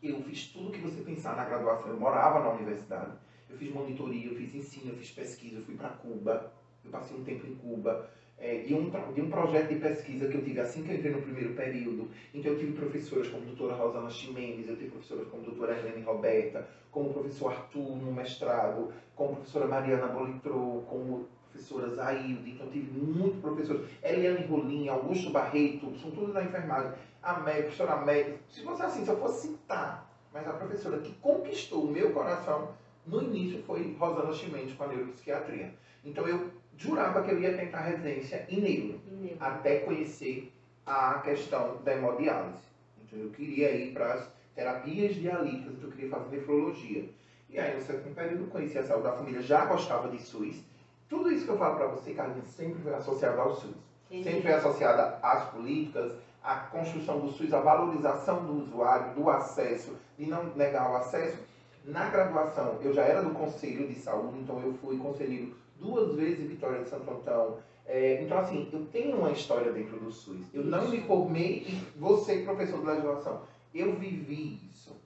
eu 0.02 0.20
fiz 0.22 0.48
tudo 0.48 0.72
que 0.72 0.80
você 0.80 1.00
pensar 1.02 1.36
na 1.36 1.44
graduação. 1.44 1.90
Eu 1.90 2.00
morava 2.00 2.40
na 2.40 2.50
universidade 2.50 3.12
eu 3.48 3.56
fiz 3.56 3.72
monitoria, 3.72 4.30
eu 4.30 4.36
fiz 4.36 4.54
ensino, 4.54 4.92
eu 4.92 4.96
fiz 4.96 5.10
pesquisa, 5.10 5.58
eu 5.58 5.64
fui 5.64 5.74
para 5.74 5.90
Cuba, 5.90 6.52
eu 6.84 6.90
passei 6.90 7.16
um 7.16 7.24
tempo 7.24 7.46
em 7.46 7.54
Cuba. 7.56 8.10
É, 8.36 8.58
de, 8.58 8.74
um, 8.74 8.90
de 9.14 9.20
um 9.20 9.30
projeto 9.30 9.68
de 9.68 9.76
pesquisa 9.76 10.28
que 10.28 10.36
eu 10.36 10.42
tive 10.42 10.60
assim 10.60 10.82
que 10.82 10.90
eu 10.90 10.96
entrei 10.96 11.12
no 11.12 11.22
primeiro 11.22 11.54
período. 11.54 12.10
Então 12.34 12.52
eu 12.52 12.58
tive 12.58 12.72
professoras 12.72 13.28
como 13.28 13.42
a 13.44 13.46
doutora 13.46 13.74
Rosana 13.74 14.10
Ximenes, 14.10 14.68
eu 14.68 14.76
tive 14.76 14.90
professoras 14.90 15.28
como 15.28 15.42
a 15.42 15.46
doutora 15.46 15.78
Helene 15.78 16.02
Roberta, 16.02 16.68
como 16.90 17.10
o 17.10 17.12
professor 17.12 17.52
Arthur 17.52 17.96
no 17.96 18.12
mestrado, 18.12 18.92
como 19.14 19.32
a 19.32 19.36
professora 19.36 19.68
Mariana 19.68 20.08
Bolitrou, 20.08 20.82
como 20.82 21.28
professora 21.54 21.88
Zailde, 21.94 22.50
então 22.50 22.66
eu 22.66 22.72
tive 22.72 22.90
muitos 22.98 23.40
professores. 23.40 23.88
Eliane 24.02 24.44
Rolim, 24.46 24.88
Augusto 24.88 25.30
Barreto, 25.30 25.94
são 26.00 26.10
todos 26.10 26.34
da 26.34 26.42
enfermagem. 26.42 26.92
A 27.22 27.40
Mé, 27.40 27.52
a 27.52 27.62
professora 27.62 27.96
Mé, 28.04 28.34
se 28.48 28.62
fosse 28.62 28.82
assim, 28.82 29.04
se 29.04 29.10
eu 29.10 29.16
fosse 29.18 29.48
citar, 29.48 30.10
mas 30.32 30.46
a 30.46 30.52
professora 30.52 30.98
que 30.98 31.12
conquistou 31.14 31.84
o 31.84 31.90
meu 31.90 32.12
coração 32.12 32.70
no 33.06 33.22
início 33.22 33.62
foi 33.62 33.96
Rosana 33.98 34.32
Chimenez 34.32 34.72
com 34.72 34.84
a 34.84 34.88
neuropsiquiatria. 34.88 35.72
Então 36.04 36.26
eu 36.26 36.50
jurava 36.76 37.22
que 37.22 37.30
eu 37.30 37.40
ia 37.40 37.56
tentar 37.56 37.80
residência 37.80 38.46
em 38.48 38.60
neuro, 38.60 39.00
neuro. 39.10 39.36
até 39.40 39.80
conhecer 39.80 40.52
a 40.86 41.20
questão 41.20 41.78
da 41.82 41.94
hemodiálise. 41.94 42.64
Então 43.02 43.18
eu 43.18 43.30
queria 43.30 43.70
ir 43.70 43.92
para 43.92 44.14
as 44.14 44.28
terapias 44.54 45.14
dialíticas, 45.14 45.74
então 45.74 45.88
eu 45.88 45.92
queria 45.92 46.10
fazer 46.10 46.36
nefrologia. 46.36 47.08
E 47.48 47.58
aí 47.58 47.74
no 47.74 47.82
segundo 47.82 48.14
período 48.14 48.50
conheci 48.50 48.78
a 48.78 48.82
saúde 48.82 49.04
da 49.04 49.12
família, 49.12 49.40
já 49.40 49.64
gostava 49.66 50.08
de 50.08 50.20
SUS. 50.20 50.62
Tudo 51.08 51.30
isso 51.30 51.44
que 51.44 51.50
eu 51.50 51.58
falo 51.58 51.76
para 51.76 51.86
você, 51.88 52.14
Carlinhos, 52.14 52.48
sempre 52.48 52.82
foi 52.82 52.94
associado 52.94 53.40
ao 53.40 53.54
SUS. 53.54 53.76
Sempre 54.10 54.42
foi 54.42 54.52
associada 54.52 55.18
às 55.22 55.50
políticas, 55.50 56.12
à 56.42 56.56
construção 56.56 57.20
do 57.20 57.30
SUS, 57.30 57.52
à 57.52 57.60
valorização 57.60 58.44
do 58.44 58.62
usuário, 58.62 59.14
do 59.14 59.28
acesso, 59.28 59.96
de 60.18 60.26
não 60.26 60.44
negar 60.56 60.90
o 60.90 60.96
acesso 60.96 61.38
na 61.84 62.08
graduação, 62.08 62.78
eu 62.82 62.92
já 62.94 63.02
era 63.02 63.22
do 63.22 63.30
Conselho 63.30 63.86
de 63.86 63.94
Saúde, 63.94 64.38
então 64.38 64.58
eu 64.60 64.72
fui 64.74 64.96
conselheiro 64.96 65.54
duas 65.78 66.14
vezes 66.14 66.40
em 66.40 66.48
Vitória 66.48 66.82
de 66.82 66.88
Santo 66.88 67.10
Antão. 67.10 67.58
É, 67.86 68.22
então, 68.22 68.38
assim, 68.38 68.68
eu 68.72 68.86
tenho 68.86 69.18
uma 69.18 69.30
história 69.30 69.70
dentro 69.70 69.98
do 69.98 70.10
SUS. 70.10 70.40
Eu 70.54 70.64
não 70.64 70.88
me 70.88 71.00
formei 71.02 71.66
e 71.68 71.82
você, 71.98 72.38
professor 72.38 72.80
de 72.80 72.86
legislação, 72.86 73.42
eu 73.74 73.94
vivi 73.96 74.60
isso. 74.70 74.96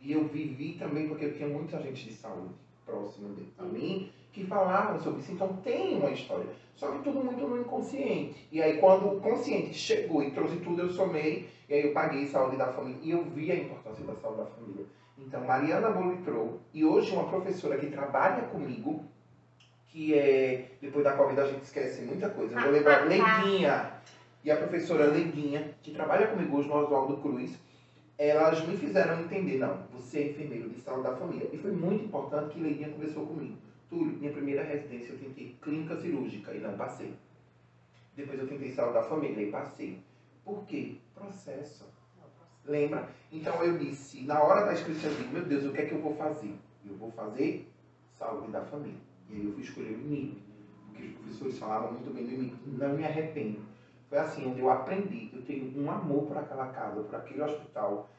E 0.00 0.12
eu 0.12 0.24
vivi 0.28 0.74
também 0.74 1.08
porque 1.08 1.24
eu 1.24 1.34
tinha 1.34 1.48
muita 1.48 1.80
gente 1.82 2.06
de 2.08 2.14
saúde 2.14 2.54
próximo 2.86 3.34
de 3.34 3.46
a 3.58 3.64
mim 3.64 4.10
que 4.32 4.44
falavam 4.46 5.00
sobre 5.00 5.20
isso. 5.20 5.32
Então, 5.32 5.56
tem 5.64 5.96
uma 5.96 6.10
história. 6.10 6.46
Só 6.76 6.92
que 6.92 7.02
tudo 7.02 7.24
muito 7.24 7.46
no 7.46 7.60
inconsciente. 7.60 8.46
E 8.52 8.62
aí, 8.62 8.78
quando 8.78 9.08
o 9.08 9.20
consciente 9.20 9.74
chegou 9.74 10.22
e 10.22 10.30
trouxe 10.30 10.56
tudo, 10.58 10.82
eu 10.82 10.90
somei. 10.90 11.48
E 11.68 11.74
aí, 11.74 11.86
eu 11.86 11.92
paguei 11.92 12.28
saúde 12.28 12.56
da 12.56 12.72
família. 12.72 13.00
E 13.02 13.10
eu 13.10 13.24
vi 13.24 13.50
a 13.50 13.56
importância 13.56 14.04
da 14.04 14.14
saúde 14.14 14.38
da 14.38 14.46
família. 14.46 14.86
Então, 15.20 15.44
Mariana 15.44 15.90
Bolitrou, 15.90 16.60
e 16.72 16.84
hoje 16.84 17.12
uma 17.12 17.28
professora 17.28 17.78
que 17.78 17.86
trabalha 17.86 18.48
comigo, 18.48 19.04
que 19.86 20.14
é, 20.14 20.72
depois 20.80 21.04
da 21.04 21.16
Covid 21.16 21.40
a 21.40 21.46
gente 21.46 21.62
esquece 21.62 22.02
muita 22.02 22.30
coisa, 22.30 22.54
eu 22.54 22.62
vou 22.62 22.70
lembrar, 22.70 23.06
Leguinha, 23.06 23.92
e 24.42 24.50
a 24.50 24.56
professora 24.56 25.06
Leguinha, 25.06 25.74
que 25.82 25.92
trabalha 25.92 26.28
comigo 26.28 26.56
hoje 26.56 26.68
no 26.68 26.74
Oswaldo 26.76 27.18
Cruz, 27.18 27.58
elas 28.16 28.66
me 28.66 28.76
fizeram 28.76 29.20
entender, 29.20 29.58
não, 29.58 29.84
você 29.92 30.18
é 30.20 30.30
enfermeiro 30.30 30.68
de 30.68 30.80
saúde 30.80 31.04
da 31.04 31.16
família. 31.16 31.48
E 31.52 31.56
foi 31.56 31.70
muito 31.70 32.04
importante 32.04 32.54
que 32.54 32.60
Leguinha 32.60 32.90
conversou 32.90 33.26
comigo. 33.26 33.56
Túlio, 33.88 34.18
minha 34.18 34.32
primeira 34.32 34.62
residência 34.62 35.12
eu 35.12 35.18
tentei 35.18 35.56
clínica 35.60 35.96
cirúrgica 35.96 36.52
e 36.52 36.60
não 36.60 36.76
passei. 36.76 37.14
Depois 38.14 38.38
eu 38.38 38.46
tentei 38.46 38.70
saúde 38.70 38.94
da 38.94 39.02
família 39.02 39.42
e 39.42 39.50
passei. 39.50 40.02
Por 40.44 40.64
quê? 40.66 40.96
Processo. 41.14 41.84
Lembra? 42.64 43.08
Então 43.32 43.62
eu 43.64 43.78
disse, 43.78 44.22
na 44.22 44.40
hora 44.42 44.66
da 44.66 44.72
inscrição, 44.72 45.10
eu 45.10 45.16
digo, 45.16 45.32
meu 45.32 45.44
Deus, 45.44 45.64
o 45.64 45.72
que 45.72 45.80
é 45.80 45.86
que 45.86 45.92
eu 45.92 46.00
vou 46.00 46.14
fazer? 46.14 46.54
Eu 46.84 46.94
vou 46.94 47.10
fazer 47.12 47.70
saúde 48.12 48.50
da 48.52 48.62
família. 48.64 48.98
E 49.28 49.34
aí 49.34 49.44
eu 49.44 49.52
fui 49.52 49.62
escolher 49.62 49.90
o 49.90 50.00
IMIP, 50.00 50.42
porque 50.86 51.04
os 51.06 51.12
professores 51.14 51.58
falavam 51.58 51.92
muito 51.92 52.10
bem 52.12 52.24
do 52.26 52.32
IMIP. 52.32 52.56
Não 52.66 52.94
me 52.94 53.04
arrependo. 53.04 53.60
Foi 54.08 54.18
assim, 54.18 54.46
onde 54.50 54.60
eu 54.60 54.68
aprendi. 54.68 55.30
Eu 55.32 55.42
tenho 55.42 55.72
um 55.80 55.90
amor 55.90 56.26
por 56.26 56.36
aquela 56.36 56.66
casa, 56.68 57.00
por 57.02 57.14
aquele 57.14 57.42
hospital. 57.42 58.10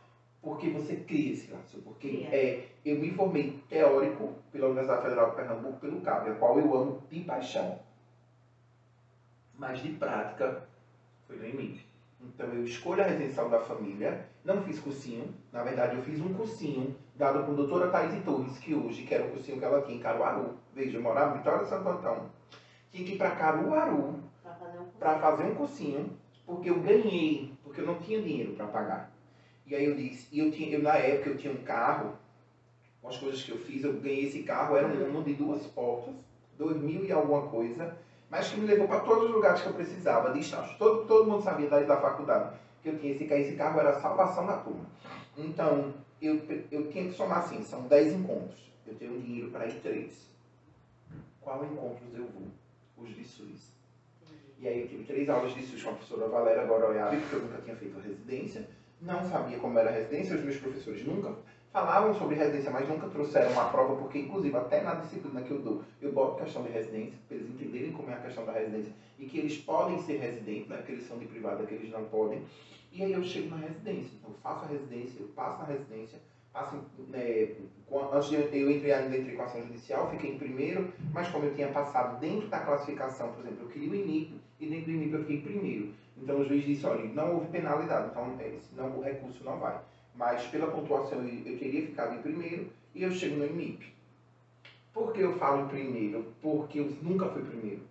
porque 0.41 0.69
você 0.71 0.95
cria 0.95 1.33
esse 1.33 1.51
laço. 1.51 1.81
Porque 1.81 2.07
Cria. 2.09 2.35
é, 2.35 2.67
eu 2.83 2.97
me 2.99 3.11
formei 3.11 3.61
teórico 3.69 4.33
pela 4.51 4.67
Universidade 4.67 5.03
Federal 5.03 5.29
de 5.31 5.35
Pernambuco, 5.35 5.79
pelo 5.79 6.01
CAB, 6.01 6.29
a 6.29 6.35
qual 6.35 6.57
eu 6.59 6.75
amo 6.75 7.03
de 7.09 7.19
paixão. 7.21 7.79
Mas 9.53 9.83
de 9.83 9.89
prática 9.93 10.67
foi 11.27 11.35
no 11.37 11.45
IMIP. 11.45 11.90
Então 12.23 12.47
eu 12.53 12.63
escolho 12.63 13.03
a 13.03 13.05
residencial 13.05 13.49
da 13.49 13.59
família, 13.59 14.29
não 14.43 14.61
fiz 14.61 14.79
cursinho, 14.79 15.33
na 15.51 15.63
verdade 15.63 15.97
eu 15.97 16.03
fiz 16.03 16.21
um 16.21 16.33
cursinho 16.33 16.95
dado 17.15 17.45
por 17.45 17.55
doutora 17.55 17.89
Thaís 17.89 18.23
Torres, 18.23 18.57
que 18.59 18.73
hoje, 18.73 19.03
que 19.03 19.13
era 19.13 19.25
o 19.25 19.29
cursinho 19.29 19.59
que 19.59 19.65
ela 19.65 19.81
tinha 19.81 19.97
em 19.97 20.01
Caruaru. 20.01 20.55
Veja, 20.73 20.97
eu 20.97 21.01
morava 21.01 21.33
em 21.33 21.37
Vitória 21.39 21.65
Santo 21.65 21.89
Antão. 21.89 22.25
Tinha 22.91 23.05
que 23.05 23.13
ir 23.13 23.17
para 23.17 23.35
Caruaru 23.35 23.95
um 23.95 24.19
para 24.99 25.19
fazer 25.19 25.43
um 25.45 25.55
cursinho, 25.55 26.11
porque 26.45 26.69
eu 26.69 26.79
ganhei, 26.79 27.51
porque 27.63 27.81
eu 27.81 27.85
não 27.85 27.95
tinha 27.95 28.21
dinheiro 28.21 28.53
para 28.53 28.67
pagar. 28.67 29.11
E 29.65 29.75
aí 29.75 29.85
eu 29.85 29.95
disse, 29.95 30.27
e 30.31 30.39
eu 30.39 30.51
tinha, 30.51 30.69
eu, 30.71 30.81
na 30.81 30.95
época 30.97 31.29
eu 31.29 31.37
tinha 31.37 31.53
um 31.53 31.63
carro, 31.63 32.11
com 33.01 33.07
as 33.07 33.17
coisas 33.17 33.41
que 33.41 33.51
eu 33.51 33.57
fiz, 33.57 33.83
eu 33.83 33.93
ganhei 33.93 34.25
esse 34.25 34.43
carro, 34.43 34.75
era 34.75 34.87
um 34.87 35.09
Uno 35.09 35.23
de 35.23 35.33
duas 35.33 35.65
portas, 35.67 36.13
dois 36.57 36.77
mil 36.77 37.03
e 37.05 37.11
alguma 37.11 37.41
coisa, 37.47 37.95
mas 38.31 38.47
que 38.47 38.57
me 38.61 38.65
levou 38.65 38.87
para 38.87 39.01
todos 39.01 39.25
os 39.25 39.31
lugares 39.31 39.61
que 39.61 39.67
eu 39.67 39.73
precisava, 39.73 40.31
de 40.31 40.39
estágio. 40.39 40.77
Todo, 40.77 41.05
todo 41.05 41.29
mundo 41.29 41.43
sabia 41.43 41.69
da, 41.69 41.81
da 41.81 41.97
faculdade 41.97 42.55
que 42.81 42.87
eu 42.87 42.97
tinha 42.97 43.13
esse 43.13 43.25
carro, 43.25 43.41
esse 43.41 43.55
carro 43.57 43.79
era 43.81 43.89
a 43.89 43.99
salvação 43.99 44.47
da 44.47 44.57
turma. 44.57 44.85
Então, 45.37 45.93
eu, 46.21 46.41
eu 46.71 46.89
tinha 46.89 47.09
que 47.09 47.11
somar 47.11 47.39
assim, 47.39 47.61
são 47.61 47.83
10 47.83 48.13
encontros. 48.13 48.71
Eu 48.87 48.95
tenho 48.95 49.21
dinheiro 49.21 49.51
para 49.51 49.67
ir 49.67 49.81
três. 49.81 50.31
Qual 51.41 51.63
encontros 51.65 52.15
eu 52.15 52.25
vou? 52.27 52.47
Os 52.97 53.13
de 53.13 53.25
SUS. 53.25 53.73
E 54.57 54.67
aí 54.67 54.81
eu 54.81 54.87
tive 54.87 55.03
três 55.03 55.29
aulas 55.29 55.53
de 55.53 55.63
SUS 55.63 55.83
com 55.83 55.89
a 55.89 55.93
professora 55.93 56.27
Valéria 56.29 56.65
Goroiabe, 56.65 57.17
porque 57.17 57.35
eu 57.35 57.41
nunca 57.41 57.61
tinha 57.61 57.75
feito 57.75 57.99
residência, 57.99 58.67
não 59.01 59.27
sabia 59.29 59.59
como 59.59 59.77
era 59.77 59.89
a 59.89 59.93
residência, 59.93 60.35
os 60.35 60.43
meus 60.43 60.57
professores 60.57 61.05
nunca 61.05 61.35
falavam 61.71 62.13
sobre 62.13 62.35
residência, 62.35 62.69
mas 62.69 62.87
nunca 62.87 63.07
trouxeram 63.07 63.51
uma 63.51 63.69
prova, 63.69 63.95
porque 63.95 64.19
inclusive 64.19 64.55
até 64.55 64.81
na 64.81 64.95
disciplina 64.95 65.41
que 65.41 65.51
eu 65.51 65.59
dou, 65.59 65.83
eu 66.01 66.11
boto 66.11 66.43
questão 66.43 66.63
de 66.63 66.69
residência, 66.69 67.17
para 67.27 67.37
eles 67.37 67.49
entenderem 67.49 67.91
como 67.93 68.09
é 68.09 68.13
a 68.13 68.19
questão 68.19 68.45
da 68.45 68.51
residência, 68.51 68.91
e 69.17 69.25
que 69.25 69.39
eles 69.39 69.57
podem 69.57 69.97
ser 70.01 70.17
residentes, 70.17 70.67
né, 70.67 70.81
que 70.85 70.91
eles 70.91 71.07
são 71.07 71.17
de 71.17 71.25
privada, 71.25 71.65
que 71.65 71.73
eles 71.73 71.91
não 71.91 72.03
podem. 72.05 72.41
E 72.91 73.03
aí 73.03 73.13
eu 73.13 73.23
chego 73.23 73.49
na 73.49 73.57
residência, 73.57 74.17
então 74.17 74.31
eu 74.31 74.37
faço 74.43 74.65
a 74.65 74.67
residência, 74.67 75.19
eu 75.21 75.27
passo 75.27 75.59
na 75.59 75.65
residência, 75.65 76.19
passo, 76.51 76.75
né, 77.07 77.55
antes 78.13 78.29
de 78.29 78.35
eu, 78.35 78.69
entrei 78.69 78.91
ainda 78.91 79.17
entrei 79.17 79.35
com 79.37 79.43
ação 79.43 79.63
judicial, 79.63 80.09
fiquei 80.09 80.31
em 80.31 80.37
primeiro, 80.37 80.91
mas 81.13 81.29
como 81.29 81.45
eu 81.45 81.55
tinha 81.55 81.69
passado 81.69 82.19
dentro 82.19 82.49
da 82.49 82.59
classificação, 82.59 83.31
por 83.31 83.45
exemplo, 83.45 83.63
eu 83.63 83.69
queria 83.69 83.89
o 83.89 83.95
INIP, 83.95 84.33
e 84.59 84.65
dentro 84.67 84.85
do 84.85 84.91
INIP 84.91 85.13
eu 85.13 85.19
fiquei 85.21 85.37
em 85.37 85.41
primeiro. 85.41 85.93
Então 86.17 86.39
o 86.39 86.45
juiz 86.45 86.65
disse, 86.65 86.85
olha, 86.85 87.05
não 87.05 87.35
houve 87.35 87.47
penalidade, 87.47 88.09
então 88.11 88.35
é, 88.39 88.51
senão 88.69 88.97
o 88.97 89.01
recurso 89.01 89.43
não 89.45 89.57
vai. 89.57 89.79
Mas 90.15 90.45
pela 90.47 90.71
pontuação 90.71 91.19
eu, 91.19 91.53
eu 91.53 91.57
teria 91.57 91.85
ficado 91.85 92.15
em 92.15 92.21
primeiro 92.21 92.69
e 92.93 93.03
eu 93.03 93.11
chego 93.11 93.37
no 93.37 93.45
INIP. 93.45 93.93
Por 94.93 95.13
que 95.13 95.21
eu 95.21 95.37
falo 95.37 95.69
primeiro? 95.69 96.33
Porque 96.41 96.79
eu 96.79 96.91
nunca 97.01 97.27
fui 97.29 97.41
primeiro. 97.43 97.81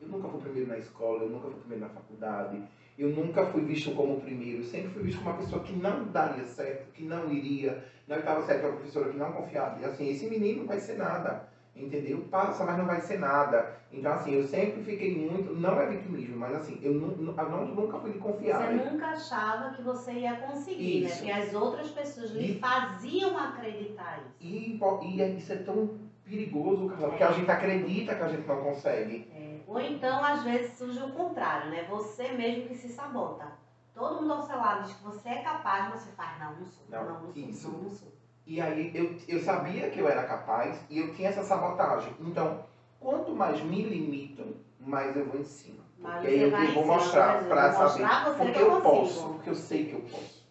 Eu 0.00 0.08
nunca 0.08 0.28
fui 0.28 0.40
primeiro 0.40 0.68
na 0.68 0.78
escola, 0.78 1.24
eu 1.24 1.30
nunca 1.30 1.48
fui 1.48 1.60
primeiro 1.60 1.84
na 1.84 1.90
faculdade, 1.90 2.62
eu 2.98 3.08
nunca 3.10 3.46
fui 3.46 3.62
visto 3.62 3.94
como 3.94 4.20
primeiro, 4.20 4.58
eu 4.58 4.64
sempre 4.64 4.90
fui 4.90 5.02
visto 5.02 5.18
como 5.18 5.30
uma 5.30 5.38
pessoa 5.38 5.62
que 5.62 5.72
não 5.74 6.04
daria 6.04 6.44
certo, 6.44 6.90
que 6.92 7.02
não 7.02 7.30
iria, 7.30 7.84
não 8.06 8.18
estava 8.18 8.42
certo, 8.42 8.66
uma 8.66 8.76
professora 8.76 9.10
que 9.10 9.16
não 9.18 9.32
confiava. 9.32 9.80
E 9.80 9.84
assim, 9.84 10.08
esse 10.08 10.28
menino 10.28 10.60
não 10.60 10.66
vai 10.66 10.78
ser 10.80 10.96
nada, 10.96 11.49
entendeu? 11.84 12.18
Passa, 12.30 12.64
mas 12.64 12.76
não 12.76 12.86
vai 12.86 13.00
ser 13.00 13.18
nada. 13.18 13.74
Então 13.92 14.12
assim, 14.12 14.32
eu 14.34 14.46
sempre 14.46 14.82
fiquei 14.82 15.16
muito, 15.16 15.52
não 15.54 15.80
é 15.80 15.86
vitimismo, 15.86 16.36
mas 16.36 16.54
assim, 16.54 16.78
eu, 16.82 16.94
nu- 16.94 17.16
eu 17.36 17.48
não, 17.50 17.64
nunca 17.66 17.98
fui 17.98 18.12
de 18.12 18.18
confiar. 18.18 18.60
Você 18.60 18.72
nunca 18.90 19.06
achava 19.06 19.70
que 19.70 19.82
você 19.82 20.12
ia 20.12 20.36
conseguir, 20.36 21.04
Isso. 21.04 21.08
né? 21.08 21.14
Porque 21.16 21.30
as 21.48 21.54
outras 21.54 21.90
pessoas 21.90 22.30
lhe 22.30 22.58
faziam 22.58 23.36
acreditar 23.36 24.18
isso. 24.18 24.36
E, 24.40 24.78
e 25.02 25.22
é- 25.22 25.28
isso 25.30 25.52
é 25.52 25.56
tão 25.56 25.88
perigoso, 26.24 26.86
Carla, 26.86 27.08
porque 27.08 27.24
a 27.24 27.32
gente 27.32 27.50
acredita 27.50 28.14
que 28.14 28.22
a 28.22 28.28
gente 28.28 28.46
não 28.46 28.62
consegue. 28.62 29.28
É, 29.34 29.58
Ou 29.66 29.80
então, 29.80 30.22
às 30.24 30.42
vezes, 30.42 30.76
surge 30.78 31.00
o 31.02 31.10
contrário, 31.10 31.70
né? 31.70 31.84
Você 31.88 32.28
mesmo 32.32 32.68
que 32.68 32.74
se 32.76 32.88
sabota. 32.88 33.52
Todo 33.92 34.20
mundo 34.20 34.32
ao 34.34 34.42
seu 34.42 34.56
lado 34.56 34.84
diz 34.84 34.94
que 34.94 35.02
você 35.02 35.28
é 35.28 35.42
capaz, 35.42 35.90
mas 35.90 36.00
você 36.00 36.10
faz, 36.12 36.38
não, 36.38 36.54
não 36.54 36.64
sou, 36.66 36.84
Não, 36.88 37.04
não, 37.04 37.20
não 37.22 37.32
sou, 37.32 37.42
isso. 37.48 37.68
não, 37.68 37.78
não 37.80 37.90
sou. 37.90 38.08
E 38.50 38.60
aí 38.60 38.90
eu, 38.92 39.14
eu 39.28 39.38
sabia 39.38 39.88
que 39.90 40.00
eu 40.00 40.08
era 40.08 40.24
capaz 40.24 40.84
e 40.90 40.98
eu 40.98 41.14
tinha 41.14 41.28
essa 41.28 41.40
sabotagem. 41.44 42.12
Então, 42.18 42.64
quanto 42.98 43.32
mais 43.32 43.62
me 43.62 43.80
limitam, 43.80 44.44
mais 44.80 45.16
eu 45.16 45.24
vou 45.26 45.38
em 45.40 45.44
cima. 45.44 45.84
Mas 45.96 46.14
Porque 46.14 46.26
aí 46.26 46.40
eu, 46.42 46.50
eu 46.50 46.72
vou 46.72 46.84
mostrar 46.84 47.44
eu 47.44 47.48
vou 47.48 47.56
saber. 47.56 48.02
mostrar 48.02 48.34
Porque 48.34 48.52
que 48.52 48.58
eu 48.58 48.72
eu 48.72 48.80
posso, 48.80 49.28
porque 49.34 49.50
eu 49.50 49.54
sei 49.54 49.84
que 49.86 49.92
eu 49.92 50.00
posso. 50.00 50.42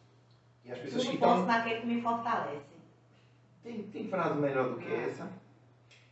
E 0.64 0.72
as 0.72 0.78
pessoas 0.78 1.04
que 1.04 1.10
Tudo 1.10 1.20
posso 1.20 1.42
estão. 1.42 1.54
naquele 1.58 1.82
que 1.82 1.88
me 1.88 2.02
fortalece. 2.02 2.70
Tem, 3.62 3.84
tem 3.84 4.08
frase 4.08 4.40
melhor 4.40 4.70
do 4.70 4.78
que 4.78 4.88
Ah. 4.94 5.02
essa? 5.02 5.30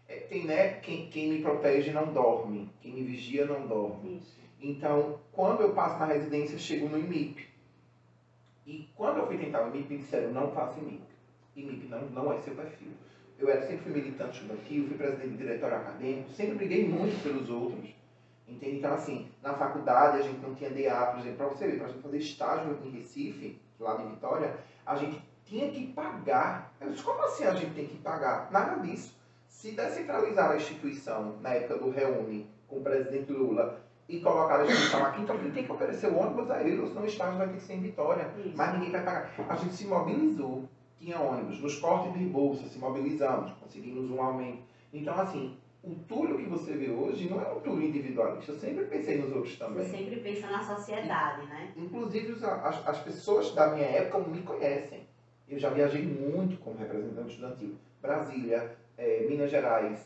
É, 0.09 0.15
tem, 0.17 0.43
né? 0.45 0.73
Quem, 0.81 1.09
quem 1.09 1.29
me 1.29 1.41
protege 1.41 1.91
não 1.91 2.11
dorme. 2.11 2.69
Quem 2.81 2.91
me 2.95 3.03
vigia 3.03 3.45
não 3.45 3.65
dorme. 3.65 4.17
Isso. 4.17 4.41
Então, 4.59 5.17
quando 5.31 5.61
eu 5.61 5.71
passo 5.73 5.99
na 5.99 6.05
residência, 6.05 6.55
eu 6.55 6.59
chego 6.59 6.89
no 6.89 6.97
IMIP. 6.97 7.47
E 8.65 8.89
quando 8.93 9.19
eu 9.19 9.25
fui 9.27 9.37
tentar 9.37 9.63
o 9.63 9.69
IMIP, 9.69 9.93
me 9.93 9.97
disseram, 9.99 10.31
não 10.31 10.51
faça 10.51 10.81
IMIP. 10.81 11.06
Não, 11.63 12.01
não 12.09 12.33
é 12.33 12.37
seu 12.39 12.53
perfil. 12.55 12.91
Eu 13.39 13.49
era, 13.49 13.61
sempre 13.61 13.83
fui 13.83 13.91
militante 13.93 14.37
estudantil, 14.37 14.87
fui 14.87 14.97
presidente 14.97 15.29
do 15.29 15.37
diretório 15.37 15.77
acadêmico, 15.77 16.29
sempre 16.29 16.55
briguei 16.55 16.87
muito 16.87 17.21
pelos 17.23 17.49
outros. 17.49 17.89
Entende? 18.47 18.77
Então, 18.77 18.93
assim, 18.93 19.29
na 19.43 19.53
faculdade 19.53 20.19
a 20.19 20.21
gente 20.21 20.39
não 20.39 20.55
tinha 20.55 20.69
DA, 20.69 21.07
por 21.07 21.19
exemplo, 21.19 21.37
para 21.37 21.47
você 21.47 21.67
ver, 21.67 21.77
para 21.77 21.87
a 21.87 21.89
gente 21.89 22.01
fazer 22.01 22.17
estágio 22.17 22.79
em 22.83 22.89
Recife, 22.91 23.59
lá 23.79 23.95
de 23.97 24.07
Vitória, 24.07 24.55
a 24.85 24.95
gente 24.95 25.21
tinha 25.45 25.69
que 25.69 25.87
pagar. 25.87 26.73
Eu 26.79 26.89
disse, 26.89 27.03
como 27.03 27.21
assim 27.23 27.43
a 27.43 27.53
gente 27.53 27.73
tem 27.73 27.87
que 27.87 27.97
pagar? 27.97 28.49
Nada 28.51 28.81
disso. 28.81 29.15
Se 29.47 29.71
descentralizar 29.71 30.51
a 30.51 30.55
instituição 30.55 31.37
na 31.41 31.49
época 31.49 31.77
do 31.77 31.89
Reúne, 31.89 32.47
com 32.67 32.77
o 32.77 32.81
presidente 32.81 33.31
Lula, 33.31 33.81
e 34.07 34.21
colocar 34.21 34.61
a 34.61 34.65
instituição 34.65 35.05
aqui, 35.05 35.21
então 35.21 35.37
quem 35.37 35.51
tem 35.51 35.65
que 35.65 35.71
oferecer 35.71 36.07
o 36.07 36.17
ônibus 36.17 36.49
é 36.49 36.65
ele, 36.65 36.79
ou 36.79 36.87
senão 36.87 37.01
o 37.01 37.05
estágio 37.05 37.37
vai 37.37 37.47
ter 37.49 37.55
que 37.55 37.63
ser 37.63 37.73
em 37.73 37.81
Vitória. 37.81 38.31
Isso. 38.37 38.53
Mas 38.55 38.73
ninguém 38.73 38.91
vai 38.91 39.03
pagar. 39.03 39.31
A 39.49 39.55
gente 39.55 39.73
se 39.73 39.85
mobilizou, 39.85 40.63
tinha 40.99 41.19
ônibus, 41.19 41.59
nos 41.61 41.75
cortes 41.79 42.13
de 42.13 42.25
bolsa, 42.25 42.67
se 42.67 42.79
mobilizamos, 42.79 43.51
conseguimos 43.53 44.09
um 44.09 44.21
aumento. 44.21 44.63
Então, 44.91 45.13
assim, 45.19 45.55
o 45.83 45.93
Túlio 46.07 46.37
que 46.37 46.45
você 46.45 46.73
vê 46.73 46.89
hoje 46.89 47.29
não 47.29 47.41
é 47.41 47.51
um 47.51 47.59
Túlio 47.59 47.87
individualista, 47.87 48.51
eu 48.51 48.59
sempre 48.59 48.85
pensei 48.85 49.17
nos 49.17 49.31
outros 49.31 49.53
Você 49.53 49.59
também. 49.59 49.87
sempre 49.87 50.15
pensa 50.17 50.47
na 50.47 50.63
sociedade, 50.63 51.45
né? 51.47 51.71
Inclusive, 51.75 52.43
as, 52.43 52.87
as 52.87 52.99
pessoas 52.99 53.53
da 53.53 53.69
minha 53.73 53.87
época 53.87 54.19
me 54.19 54.41
conhecem. 54.41 55.07
Eu 55.47 55.57
já 55.57 55.69
viajei 55.69 56.01
muito 56.01 56.57
como 56.57 56.77
representante 56.77 57.29
estudantil. 57.29 57.75
Brasília, 58.01 58.75
eh, 58.97 59.25
Minas 59.29 59.49
Gerais, 59.49 60.05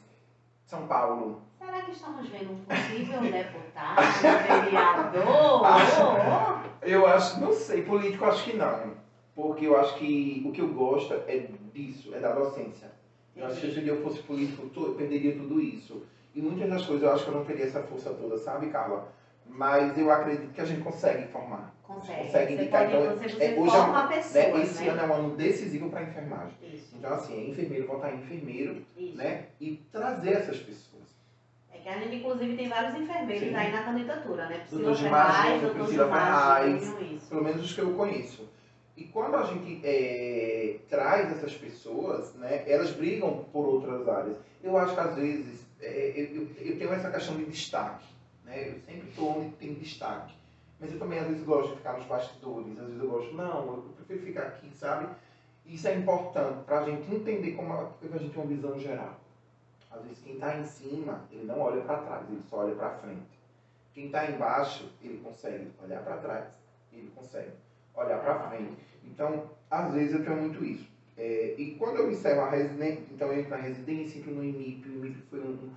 São 0.65 0.85
Paulo. 0.87 1.41
Será 1.57 1.81
que 1.81 1.91
estamos 1.91 2.27
vendo 2.29 2.51
um 2.51 2.57
possível 2.63 3.21
deputado, 3.21 4.63
vereador? 4.63 5.65
Ah. 5.65 6.63
Eu 6.81 7.05
acho, 7.05 7.39
não 7.39 7.53
sei, 7.53 7.83
político 7.83 8.25
acho 8.25 8.43
que 8.43 8.57
não. 8.57 9.00
Porque 9.35 9.65
eu 9.65 9.77
acho 9.77 9.95
que 9.97 10.43
o 10.45 10.51
que 10.51 10.61
eu 10.61 10.67
gosto 10.73 11.13
é 11.13 11.47
disso, 11.73 12.13
é 12.13 12.19
da 12.19 12.33
docência. 12.33 12.91
Eu 13.35 13.45
acho 13.45 13.61
que 13.61 13.71
se 13.71 13.87
eu 13.87 14.01
fosse 14.03 14.19
político, 14.19 14.69
eu 14.75 14.93
perderia 14.93 15.33
tudo 15.33 15.61
isso. 15.61 16.03
E 16.35 16.41
muitas 16.41 16.69
das 16.69 16.85
coisas 16.85 17.03
eu 17.03 17.13
acho 17.13 17.23
que 17.25 17.29
eu 17.31 17.35
não 17.35 17.45
teria 17.45 17.65
essa 17.65 17.81
força 17.81 18.09
toda, 18.11 18.37
sabe, 18.37 18.67
Carla? 18.67 19.07
Mas 19.45 19.97
eu 19.97 20.11
acredito 20.11 20.51
que 20.53 20.61
a 20.61 20.65
gente 20.65 20.81
consegue 20.81 21.27
formar. 21.27 21.73
Consegue. 21.83 22.23
Consegue 22.25 22.53
indicar, 22.53 22.89
pode, 22.89 22.95
então, 23.03 23.17
você, 23.17 23.29
você 23.29 23.43
é, 23.43 23.59
hoje 23.59 23.75
é 23.75 23.79
um- 23.79 23.83
forma 23.83 24.05
Né? 24.07 24.17
Esse 24.19 24.83
né? 24.83 24.89
ano 24.89 24.99
é 25.01 25.05
um 25.07 25.13
ano 25.13 25.35
decisivo 25.35 25.89
para 25.89 25.99
a 25.99 26.03
enfermagem. 26.03 26.53
Isso, 26.73 26.95
Então, 26.97 27.13
assim, 27.13 27.33
é 27.33 27.49
enfermeiro 27.49 27.87
votar 27.87 28.13
em 28.13 28.17
enfermeiro, 28.19 28.81
isso. 28.97 29.17
né? 29.17 29.45
E 29.59 29.75
trazer 29.91 30.31
essas 30.31 30.57
pessoas. 30.57 31.01
É 31.73 31.79
que 31.79 31.89
a 31.89 31.97
gente, 31.99 32.15
inclusive, 32.17 32.55
tem 32.55 32.69
vários 32.69 32.95
enfermeiros 32.95 33.49
Sim. 33.49 33.55
aí 33.55 33.71
na 33.71 33.83
candidatura, 33.83 34.45
né? 34.47 34.59
Priscila 34.59 34.95
Ferraz, 34.95 35.61
doutor 35.61 35.79
Priscila 35.79 36.03
Gilmar 36.05 36.25
Ferraz. 36.25 36.83
Júnior, 36.85 37.01
isso. 37.13 37.29
pelo 37.29 37.43
menos 37.43 37.61
os 37.63 37.73
que 37.73 37.81
eu 37.81 37.93
conheço. 37.93 38.49
E 39.01 39.05
quando 39.05 39.35
a 39.35 39.41
gente 39.43 39.81
é, 39.83 40.77
traz 40.87 41.31
essas 41.31 41.55
pessoas, 41.55 42.35
né, 42.35 42.63
elas 42.67 42.91
brigam 42.91 43.43
por 43.51 43.65
outras 43.65 44.07
áreas. 44.07 44.37
Eu 44.61 44.77
acho 44.77 44.93
que 44.93 44.99
às 44.99 45.15
vezes 45.15 45.65
é, 45.81 46.13
eu, 46.31 46.47
eu- 46.59 46.77
tenho 46.77 46.93
essa 46.93 47.09
questão 47.09 47.35
de 47.35 47.45
destaque. 47.45 48.05
Né? 48.45 48.69
Eu 48.69 48.79
sempre 48.85 49.09
estou 49.09 49.39
onde 49.39 49.49
tem 49.55 49.73
destaque. 49.73 50.35
Mas 50.79 50.91
eu 50.91 50.99
também 50.99 51.17
às 51.17 51.25
vezes 51.27 51.43
gosto 51.43 51.71
de 51.71 51.77
ficar 51.77 51.93
nos 51.93 52.05
bastidores, 52.05 52.77
às 52.79 52.85
vezes 52.85 53.01
eu 53.01 53.09
gosto, 53.09 53.33
não, 53.33 53.65
eu 53.65 53.83
prefiro 54.05 54.23
ficar 54.23 54.43
aqui, 54.43 54.69
sabe? 54.75 55.07
Isso 55.65 55.87
é 55.87 55.95
importante 55.95 56.63
para 56.63 56.79
a 56.81 56.85
gente 56.85 57.11
entender 57.11 57.53
como 57.53 57.73
a, 57.73 57.89
a 58.03 58.17
gente 58.19 58.33
tem 58.33 58.43
uma 58.43 58.53
visão 58.53 58.77
geral. 58.79 59.19
Às 59.89 60.03
vezes 60.03 60.19
quem 60.23 60.35
está 60.35 60.57
em 60.57 60.63
cima, 60.65 61.23
ele 61.31 61.45
não 61.45 61.59
olha 61.59 61.81
para 61.81 61.97
trás, 62.01 62.29
ele 62.29 62.41
só 62.47 62.57
olha 62.57 62.75
para 62.75 62.91
frente. 62.91 63.21
Quem 63.95 64.05
está 64.05 64.29
embaixo, 64.29 64.87
ele 65.01 65.19
consegue 65.23 65.71
olhar 65.83 66.03
para 66.03 66.17
trás, 66.17 66.45
ele 66.93 67.11
consegue 67.15 67.49
olhar 67.95 68.19
para 68.19 68.39
frente. 68.49 68.77
Então, 69.05 69.43
às 69.69 69.93
vezes 69.93 70.13
eu 70.13 70.23
tenho 70.23 70.37
muito 70.37 70.63
isso. 70.63 70.87
É, 71.17 71.55
e 71.57 71.71
quando 71.75 71.97
eu 71.97 72.11
encerro 72.11 72.41
a 72.41 72.49
residência, 72.49 73.03
então 73.11 73.27
eu 73.27 73.39
entro 73.39 73.51
na 73.51 73.57
residência, 73.57 74.19
entro 74.19 74.31
no 74.31 74.43
IMIP, 74.43 74.87
o 74.89 74.91
IMIP 74.93 75.17
foi 75.29 75.39
um, 75.39 75.69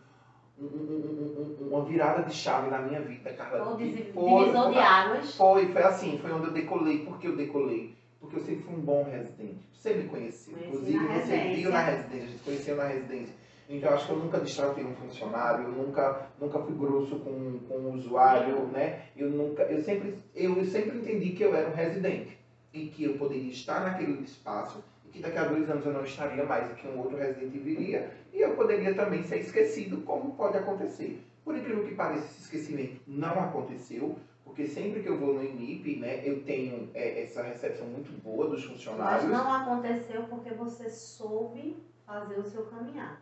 um- 0.58 0.64
um- 0.64 0.66
um- 0.66 1.64
um- 1.64 1.68
uma 1.68 1.84
virada 1.84 2.22
de 2.22 2.32
chave 2.34 2.70
na 2.70 2.78
minha 2.78 3.00
vida, 3.00 3.32
Carla. 3.32 3.74
Foi- 3.74 3.84
divisor 3.84 4.72
de 4.72 4.78
águas. 4.78 5.34
foi, 5.36 5.66
foi 5.72 5.82
assim, 5.82 6.18
foi 6.18 6.32
onde 6.32 6.46
eu 6.46 6.52
decolei. 6.52 6.98
Por 7.04 7.18
que 7.18 7.26
eu 7.28 7.36
decolei? 7.36 7.94
Porque 8.20 8.36
eu 8.36 8.40
sempre 8.40 8.62
fui 8.62 8.74
um 8.74 8.80
bom 8.80 9.04
residente. 9.04 9.58
Você 9.74 9.94
me 9.94 10.04
conheceu. 10.08 10.54
Conheci 10.54 10.68
Inclusive, 10.76 10.98
você 11.06 11.12
residência. 11.12 11.56
viu 11.56 11.70
na 11.70 11.82
residência, 11.82 12.16
a 12.16 12.26
gente 12.26 12.38
se 12.38 12.44
conheceu 12.44 12.76
na 12.76 12.84
residência. 12.84 13.34
Então, 13.68 13.92
acho 13.92 14.06
que 14.06 14.12
eu 14.12 14.18
nunca 14.18 14.38
destratei 14.40 14.84
um 14.84 14.94
funcionário, 14.94 15.64
eu 15.64 15.72
nunca, 15.72 16.28
nunca 16.38 16.58
fui 16.60 16.74
grosso 16.74 17.16
com, 17.16 17.58
com 17.66 17.74
o 17.74 17.94
usuário, 17.94 18.66
né? 18.66 19.04
Eu, 19.16 19.30
nunca, 19.30 19.62
eu, 19.64 19.82
sempre, 19.82 20.18
eu, 20.34 20.58
eu 20.58 20.64
sempre 20.64 20.98
entendi 20.98 21.30
que 21.30 21.42
eu 21.42 21.54
era 21.54 21.68
um 21.68 21.74
residente 21.74 22.38
e 22.72 22.86
que 22.86 23.04
eu 23.04 23.14
poderia 23.14 23.50
estar 23.50 23.80
naquele 23.80 24.22
espaço 24.22 24.84
e 25.06 25.08
que 25.08 25.20
daqui 25.20 25.38
a 25.38 25.44
dois 25.44 25.68
anos 25.70 25.84
eu 25.86 25.92
não 25.92 26.04
estaria 26.04 26.44
mais 26.44 26.70
e 26.70 26.74
que 26.74 26.86
um 26.88 26.98
outro 26.98 27.16
residente 27.16 27.56
viria 27.58 28.10
e 28.32 28.40
eu 28.40 28.54
poderia 28.54 28.94
também 28.94 29.22
ser 29.22 29.38
esquecido, 29.38 30.02
como 30.02 30.34
pode 30.34 30.58
acontecer. 30.58 31.24
Por 31.44 31.56
incrível 31.56 31.84
que 31.84 31.94
pareça, 31.94 32.24
esse 32.24 32.42
esquecimento 32.42 33.00
não 33.06 33.38
aconteceu, 33.38 34.16
porque 34.44 34.66
sempre 34.66 35.00
que 35.00 35.08
eu 35.08 35.18
vou 35.18 35.34
no 35.34 35.42
IMIP, 35.42 35.96
né, 35.96 36.20
eu 36.26 36.42
tenho 36.42 36.88
é, 36.94 37.22
essa 37.22 37.42
recepção 37.42 37.86
muito 37.86 38.12
boa 38.22 38.48
dos 38.48 38.64
Mas 38.64 38.72
funcionários. 38.72 39.30
não 39.30 39.52
aconteceu 39.52 40.24
porque 40.24 40.52
você 40.52 40.88
soube 40.90 41.76
fazer 42.06 42.38
o 42.38 42.44
seu 42.44 42.64
caminhar. 42.64 43.20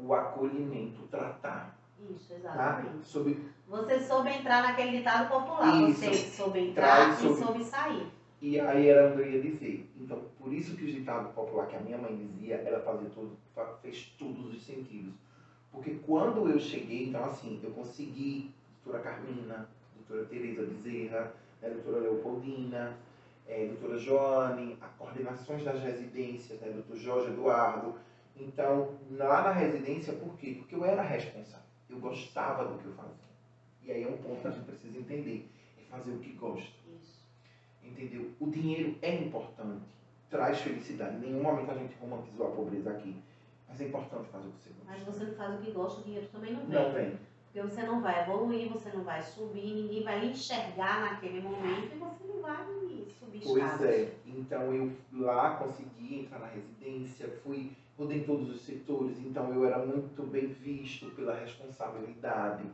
O 0.00 0.14
acolhimento, 0.14 1.02
tratar, 1.10 1.76
Isso, 2.08 2.28
tá? 2.34 2.36
exatamente. 2.36 3.06
Sobre, 3.06 3.38
Você 3.66 4.00
soube 4.00 4.30
entrar 4.30 4.62
naquele 4.62 4.98
ditado 4.98 5.28
popular. 5.28 5.82
Isso. 5.82 6.00
Você 6.04 6.14
soube 6.14 6.72
Traz 6.72 7.14
entrar 7.18 7.24
e 7.24 7.28
sobre- 7.34 7.44
soube 7.44 7.64
sair. 7.64 8.06
e 8.40 8.60
aí 8.60 8.88
era 8.88 9.08
onde 9.12 9.22
eu 9.22 9.30
ia 9.32 9.40
dizer. 9.42 9.90
Então, 9.98 10.22
por 10.38 10.52
isso 10.52 10.76
que 10.76 10.84
o 10.84 10.92
ditado 10.92 11.32
popular 11.34 11.66
que 11.66 11.74
a 11.76 11.80
minha 11.80 11.98
mãe 11.98 12.14
dizia, 12.16 12.56
ela 12.56 12.80
fazia 12.80 13.08
tudo, 13.12 13.36
fa- 13.54 13.74
fez 13.82 14.14
todos 14.18 14.54
os 14.54 14.62
sentidos. 14.64 15.12
Porque 15.72 15.96
quando 16.06 16.48
eu 16.48 16.58
cheguei, 16.60 17.08
então 17.08 17.24
assim, 17.24 17.58
eu 17.62 17.70
consegui, 17.72 18.52
doutora 18.84 19.02
Carmina, 19.02 19.68
doutora 19.96 20.26
Tereza 20.28 20.62
Bezerra, 20.62 21.32
né, 21.60 21.70
doutora 21.70 21.98
Leopoldina, 22.02 22.96
eh, 23.48 23.66
doutora 23.66 23.98
Joane, 23.98 24.78
as 24.80 24.90
coordenações 24.92 25.64
das 25.64 25.82
residências, 25.82 26.60
né, 26.60 26.68
doutor 26.70 26.96
Jorge 26.96 27.32
Eduardo. 27.32 27.94
Então, 28.40 28.96
lá 29.10 29.42
na 29.42 29.52
residência, 29.52 30.12
por 30.12 30.36
quê? 30.36 30.56
Porque 30.58 30.74
eu 30.74 30.84
era 30.84 31.02
responsável. 31.02 31.66
Eu 31.88 31.98
gostava 31.98 32.64
do 32.64 32.78
que 32.78 32.86
eu 32.86 32.92
fazia. 32.92 33.28
E 33.82 33.90
aí 33.90 34.02
é 34.02 34.08
um 34.08 34.18
ponto 34.18 34.40
que 34.40 34.48
a 34.48 34.50
gente 34.50 34.64
precisa 34.64 34.98
entender. 34.98 35.50
É 35.78 35.82
fazer 35.90 36.12
o 36.12 36.18
que 36.18 36.32
gosta. 36.32 36.70
Isso. 37.00 37.20
Entendeu? 37.82 38.30
O 38.38 38.50
dinheiro 38.50 38.96
é 39.02 39.14
importante, 39.14 39.84
traz 40.30 40.60
felicidade. 40.60 41.16
Em 41.16 41.20
nenhum 41.20 41.42
momento 41.42 41.70
a 41.70 41.74
gente 41.74 41.96
romantizou 42.00 42.48
a 42.48 42.50
pobreza 42.50 42.90
aqui. 42.90 43.16
Mas 43.68 43.80
é 43.80 43.84
importante 43.84 44.28
fazer 44.28 44.48
o 44.48 44.52
que 44.52 44.62
você 44.62 44.70
Mas 44.86 45.02
gosta. 45.02 45.12
você 45.12 45.24
não 45.30 45.34
faz 45.36 45.54
o 45.54 45.62
que 45.62 45.70
gosta, 45.72 46.00
o 46.00 46.04
dinheiro 46.04 46.28
também 46.32 46.52
não 46.52 46.66
vem. 46.66 46.82
Não 46.82 46.92
vem. 46.92 47.18
Porque 47.44 47.62
você 47.62 47.82
não 47.82 48.02
vai 48.02 48.22
evoluir, 48.22 48.68
você 48.68 48.90
não 48.90 49.02
vai 49.04 49.22
subir, 49.22 49.74
ninguém 49.74 50.04
vai 50.04 50.26
enxergar 50.26 51.00
naquele 51.00 51.40
momento 51.40 51.94
e 51.94 51.98
você 51.98 52.24
não 52.24 52.42
vai 52.42 52.64
subir 52.66 53.42
Pois 53.42 53.82
é. 53.82 54.14
Então 54.26 54.72
eu 54.74 54.92
lá 55.12 55.56
consegui 55.56 56.20
entrar 56.20 56.38
na 56.38 56.46
residência, 56.46 57.28
fui, 57.42 57.72
em 57.98 58.22
todos 58.22 58.48
os 58.50 58.60
setores, 58.62 59.18
então 59.18 59.52
eu 59.52 59.66
era 59.66 59.84
muito 59.84 60.22
bem 60.22 60.46
visto 60.46 61.10
pela 61.10 61.34
responsabilidade, 61.34 62.64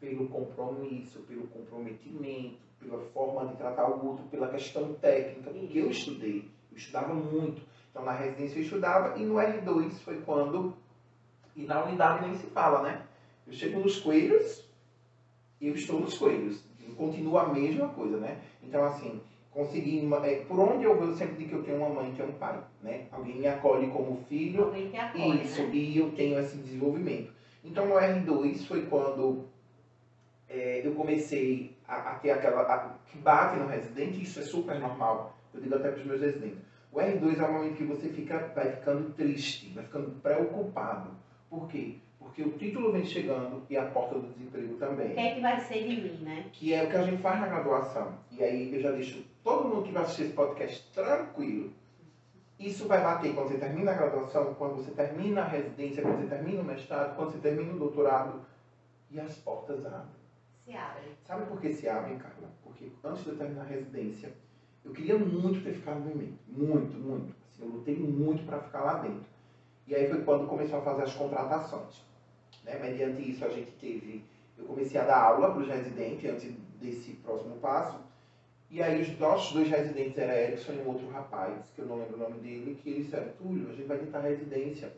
pelo 0.00 0.28
compromisso, 0.28 1.20
pelo 1.20 1.46
comprometimento, 1.46 2.58
pela 2.80 2.98
forma 2.98 3.46
de 3.46 3.56
tratar 3.56 3.88
o 3.88 4.06
outro, 4.06 4.24
pela 4.26 4.48
questão 4.48 4.92
técnica, 4.94 5.50
porque 5.50 5.78
eu 5.78 5.90
estudei, 5.90 6.50
eu 6.70 6.76
estudava 6.76 7.14
muito. 7.14 7.62
Então 7.90 8.04
na 8.04 8.12
residência 8.12 8.58
eu 8.58 8.64
estudava 8.64 9.16
e 9.16 9.24
no 9.24 9.34
R2 9.34 9.92
foi 10.00 10.20
quando, 10.22 10.74
e 11.54 11.62
na 11.62 11.84
unidade 11.84 12.26
nem 12.26 12.34
se 12.34 12.48
fala, 12.48 12.82
né? 12.82 13.06
Eu 13.46 13.52
chego 13.52 13.78
nos 13.78 14.00
coelhos, 14.00 14.68
eu 15.60 15.74
estou 15.74 16.00
nos 16.00 16.18
coelhos. 16.18 16.64
Continua 16.96 17.42
a 17.42 17.48
mesma 17.48 17.88
coisa, 17.88 18.18
né? 18.18 18.42
Então 18.62 18.84
assim, 18.84 19.20
consegui, 19.54 20.08
é, 20.24 20.34
por 20.46 20.58
onde 20.58 20.84
eu 20.84 20.96
vou, 20.96 21.06
eu 21.08 21.14
sempre 21.14 21.36
digo 21.36 21.48
que 21.50 21.54
eu 21.54 21.62
tenho 21.62 21.78
uma 21.78 21.88
mãe 21.88 22.12
que 22.12 22.20
é 22.20 22.24
um 22.24 22.32
pai, 22.32 22.60
né? 22.82 23.04
Alguém 23.12 23.36
me 23.36 23.46
acolhe 23.46 23.86
como 23.88 24.16
filho, 24.28 24.64
Alguém 24.64 24.98
acolhe, 24.98 25.42
isso, 25.42 25.62
né? 25.62 25.70
e 25.72 25.96
eu 25.98 26.10
tenho 26.10 26.38
esse 26.38 26.56
desenvolvimento. 26.58 27.32
Então 27.62 27.86
no 27.86 27.94
R2 27.94 28.66
foi 28.66 28.82
quando 28.86 29.44
é, 30.48 30.82
eu 30.84 30.92
comecei 30.92 31.74
a, 31.86 31.94
a 32.10 32.14
ter 32.16 32.30
aquela. 32.30 32.62
a- 32.62 32.94
que 33.10 33.18
bate 33.18 33.56
no 33.58 33.66
residente, 33.66 34.20
isso 34.22 34.40
é 34.40 34.42
super 34.42 34.78
normal. 34.78 35.34
Eu 35.52 35.60
digo 35.60 35.74
até 35.76 35.88
para 35.88 36.00
os 36.00 36.06
meus 36.06 36.20
residentes. 36.20 36.58
O 36.92 36.98
R2 36.98 37.38
é 37.40 37.44
o 37.44 37.52
momento 37.52 37.76
que 37.76 37.84
você 37.84 38.08
fica, 38.08 38.52
vai 38.54 38.70
ficando 38.72 39.12
triste, 39.14 39.72
vai 39.74 39.84
ficando 39.84 40.10
preocupado. 40.20 41.10
Por 41.48 41.68
quê? 41.68 41.94
Porque 42.18 42.42
o 42.42 42.50
título 42.52 42.90
vem 42.92 43.04
chegando 43.04 43.62
e 43.70 43.76
a 43.76 43.84
porta 43.84 44.16
do 44.18 44.26
desemprego 44.28 44.74
O 44.74 44.76
também 44.76 45.10
que 45.14 45.20
é 45.20 45.34
que 45.34 45.40
vai 45.40 45.60
ser 45.60 45.84
de 45.86 46.00
mim, 46.00 46.18
né? 46.22 46.46
que 46.52 46.72
é 46.74 46.82
o 46.82 46.88
que 46.90 46.96
a 46.96 47.02
gente 47.02 47.20
faz 47.22 47.40
na 47.40 47.46
graduação. 47.46 48.14
E 48.32 48.42
aí 48.42 48.74
eu 48.74 48.80
já 48.80 48.90
deixo 48.90 49.22
todo 49.44 49.68
mundo 49.68 49.84
que 49.84 49.92
vai 49.92 50.02
assistir 50.02 50.24
esse 50.24 50.32
podcast 50.32 50.90
tranquilo. 50.92 51.70
Isso 52.58 52.88
vai 52.88 53.02
bater 53.02 53.34
quando 53.34 53.48
você 53.48 53.58
termina 53.58 53.92
a 53.92 53.94
graduação, 53.94 54.54
quando 54.54 54.76
você 54.76 54.90
termina 54.92 55.42
a 55.42 55.48
residência, 55.48 56.02
quando 56.02 56.22
você 56.22 56.28
termina 56.28 56.62
o 56.62 56.64
mestrado, 56.64 57.14
quando 57.14 57.32
você 57.32 57.38
termina 57.38 57.74
o 57.74 57.78
doutorado. 57.78 58.40
E 59.10 59.20
as 59.20 59.36
portas 59.36 59.84
abrem. 59.84 60.24
Se 60.64 60.74
abre. 60.74 61.02
Sabe 61.24 61.46
por 61.46 61.60
que 61.60 61.72
se 61.72 61.88
abrem, 61.88 62.16
Carla? 62.16 62.48
Porque 62.62 62.90
antes 63.04 63.22
de 63.22 63.30
eu 63.30 63.36
terminar 63.36 63.62
a 63.62 63.66
residência, 63.66 64.32
eu 64.84 64.92
queria 64.92 65.18
muito 65.18 65.62
ter 65.62 65.74
ficado 65.74 66.00
no 66.00 66.10
IMEI. 66.10 66.34
Muito, 66.48 66.96
muito. 66.96 67.34
Assim, 67.46 67.62
eu 67.62 67.68
lutei 67.68 67.96
muito 67.96 68.44
para 68.46 68.60
ficar 68.60 68.82
lá 68.82 68.94
dentro. 68.94 69.26
E 69.86 69.94
aí 69.94 70.08
foi 70.08 70.22
quando 70.22 70.48
começou 70.48 70.78
a 70.78 70.82
fazer 70.82 71.02
as 71.02 71.14
contratações. 71.14 72.02
Né? 72.64 72.78
Mediante 72.78 73.30
isso, 73.30 73.44
a 73.44 73.48
gente 73.50 73.72
teve. 73.72 74.24
Eu 74.56 74.64
comecei 74.64 74.98
a 74.98 75.04
dar 75.04 75.22
aula 75.22 75.50
para 75.50 75.60
os 75.60 75.68
residentes 75.68 76.30
antes 76.30 76.52
desse 76.80 77.12
próximo 77.16 77.56
passo. 77.56 77.98
E 78.74 78.82
aí, 78.82 79.02
os 79.02 79.18
nossos 79.20 79.52
dois 79.52 79.70
residentes 79.70 80.18
eram 80.18 80.34
Erickson 80.34 80.72
e 80.72 80.78
um 80.78 80.88
outro 80.88 81.08
rapaz, 81.08 81.70
que 81.76 81.80
eu 81.80 81.86
não 81.86 81.96
lembro 81.96 82.16
o 82.16 82.18
nome 82.18 82.40
dele, 82.40 82.76
que 82.82 82.90
eles 82.90 83.04
disseram: 83.04 83.28
Túlio, 83.38 83.70
a 83.70 83.72
gente 83.72 83.86
vai 83.86 83.98
tentar 83.98 84.18
residência. 84.18 84.92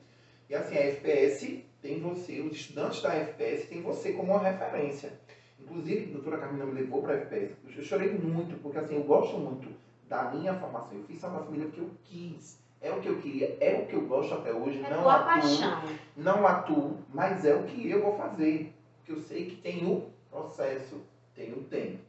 E 0.49 0.55
assim, 0.55 0.79
a 0.79 0.81
FPS 0.81 1.63
tem 1.83 2.01
você, 2.01 2.41
os 2.41 2.57
estudantes 2.57 3.03
da 3.03 3.15
FPS 3.15 3.67
têm 3.67 3.83
você 3.83 4.15
como 4.15 4.33
uma 4.33 4.41
referência. 4.41 5.13
Inclusive, 5.61 6.09
a 6.09 6.13
doutora 6.15 6.39
Carmina 6.39 6.65
me 6.65 6.73
levou 6.73 7.03
para 7.03 7.13
a 7.13 7.17
FPS. 7.19 7.55
Eu 7.77 7.85
chorei 7.85 8.13
muito, 8.13 8.59
porque 8.63 8.79
assim, 8.79 8.95
eu 8.95 9.03
gosto 9.03 9.37
muito 9.37 9.69
da 10.09 10.31
minha 10.31 10.55
formação. 10.55 10.97
Eu 10.97 11.05
fiz 11.05 11.19
Salva 11.19 11.45
Família 11.45 11.67
porque 11.67 11.83
eu 11.83 11.91
quis. 12.03 12.59
É 12.81 12.91
o 12.91 13.01
que 13.03 13.09
eu 13.09 13.21
queria, 13.21 13.59
é 13.61 13.79
o 13.79 13.85
que 13.85 13.95
eu 13.95 14.07
gosto 14.07 14.33
até 14.33 14.55
hoje. 14.55 14.83
É 14.83 14.89
não 14.89 15.07
atuo, 15.07 15.27
paixão. 15.27 15.83
não 16.17 16.47
atuo, 16.47 16.97
mas 17.13 17.45
é 17.45 17.55
o 17.55 17.65
que 17.65 17.91
eu 17.91 18.03
vou 18.03 18.17
fazer. 18.17 18.73
Porque 18.97 19.13
eu 19.13 19.21
sei 19.21 19.45
que 19.45 19.57
tem 19.57 19.85
o 19.85 20.11
processo, 20.31 20.99
tem 21.35 21.53
o 21.53 21.63
tempo. 21.65 22.06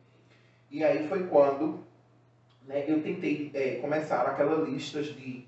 E 0.69 0.83
aí 0.83 1.07
foi 1.07 1.27
quando 1.27 1.79
né, 2.63 2.83
eu 2.87 3.01
tentei 3.01 3.51
é, 3.53 3.75
começar 3.75 4.25
aquela 4.27 4.55
lista 4.67 5.01
de, 5.01 5.45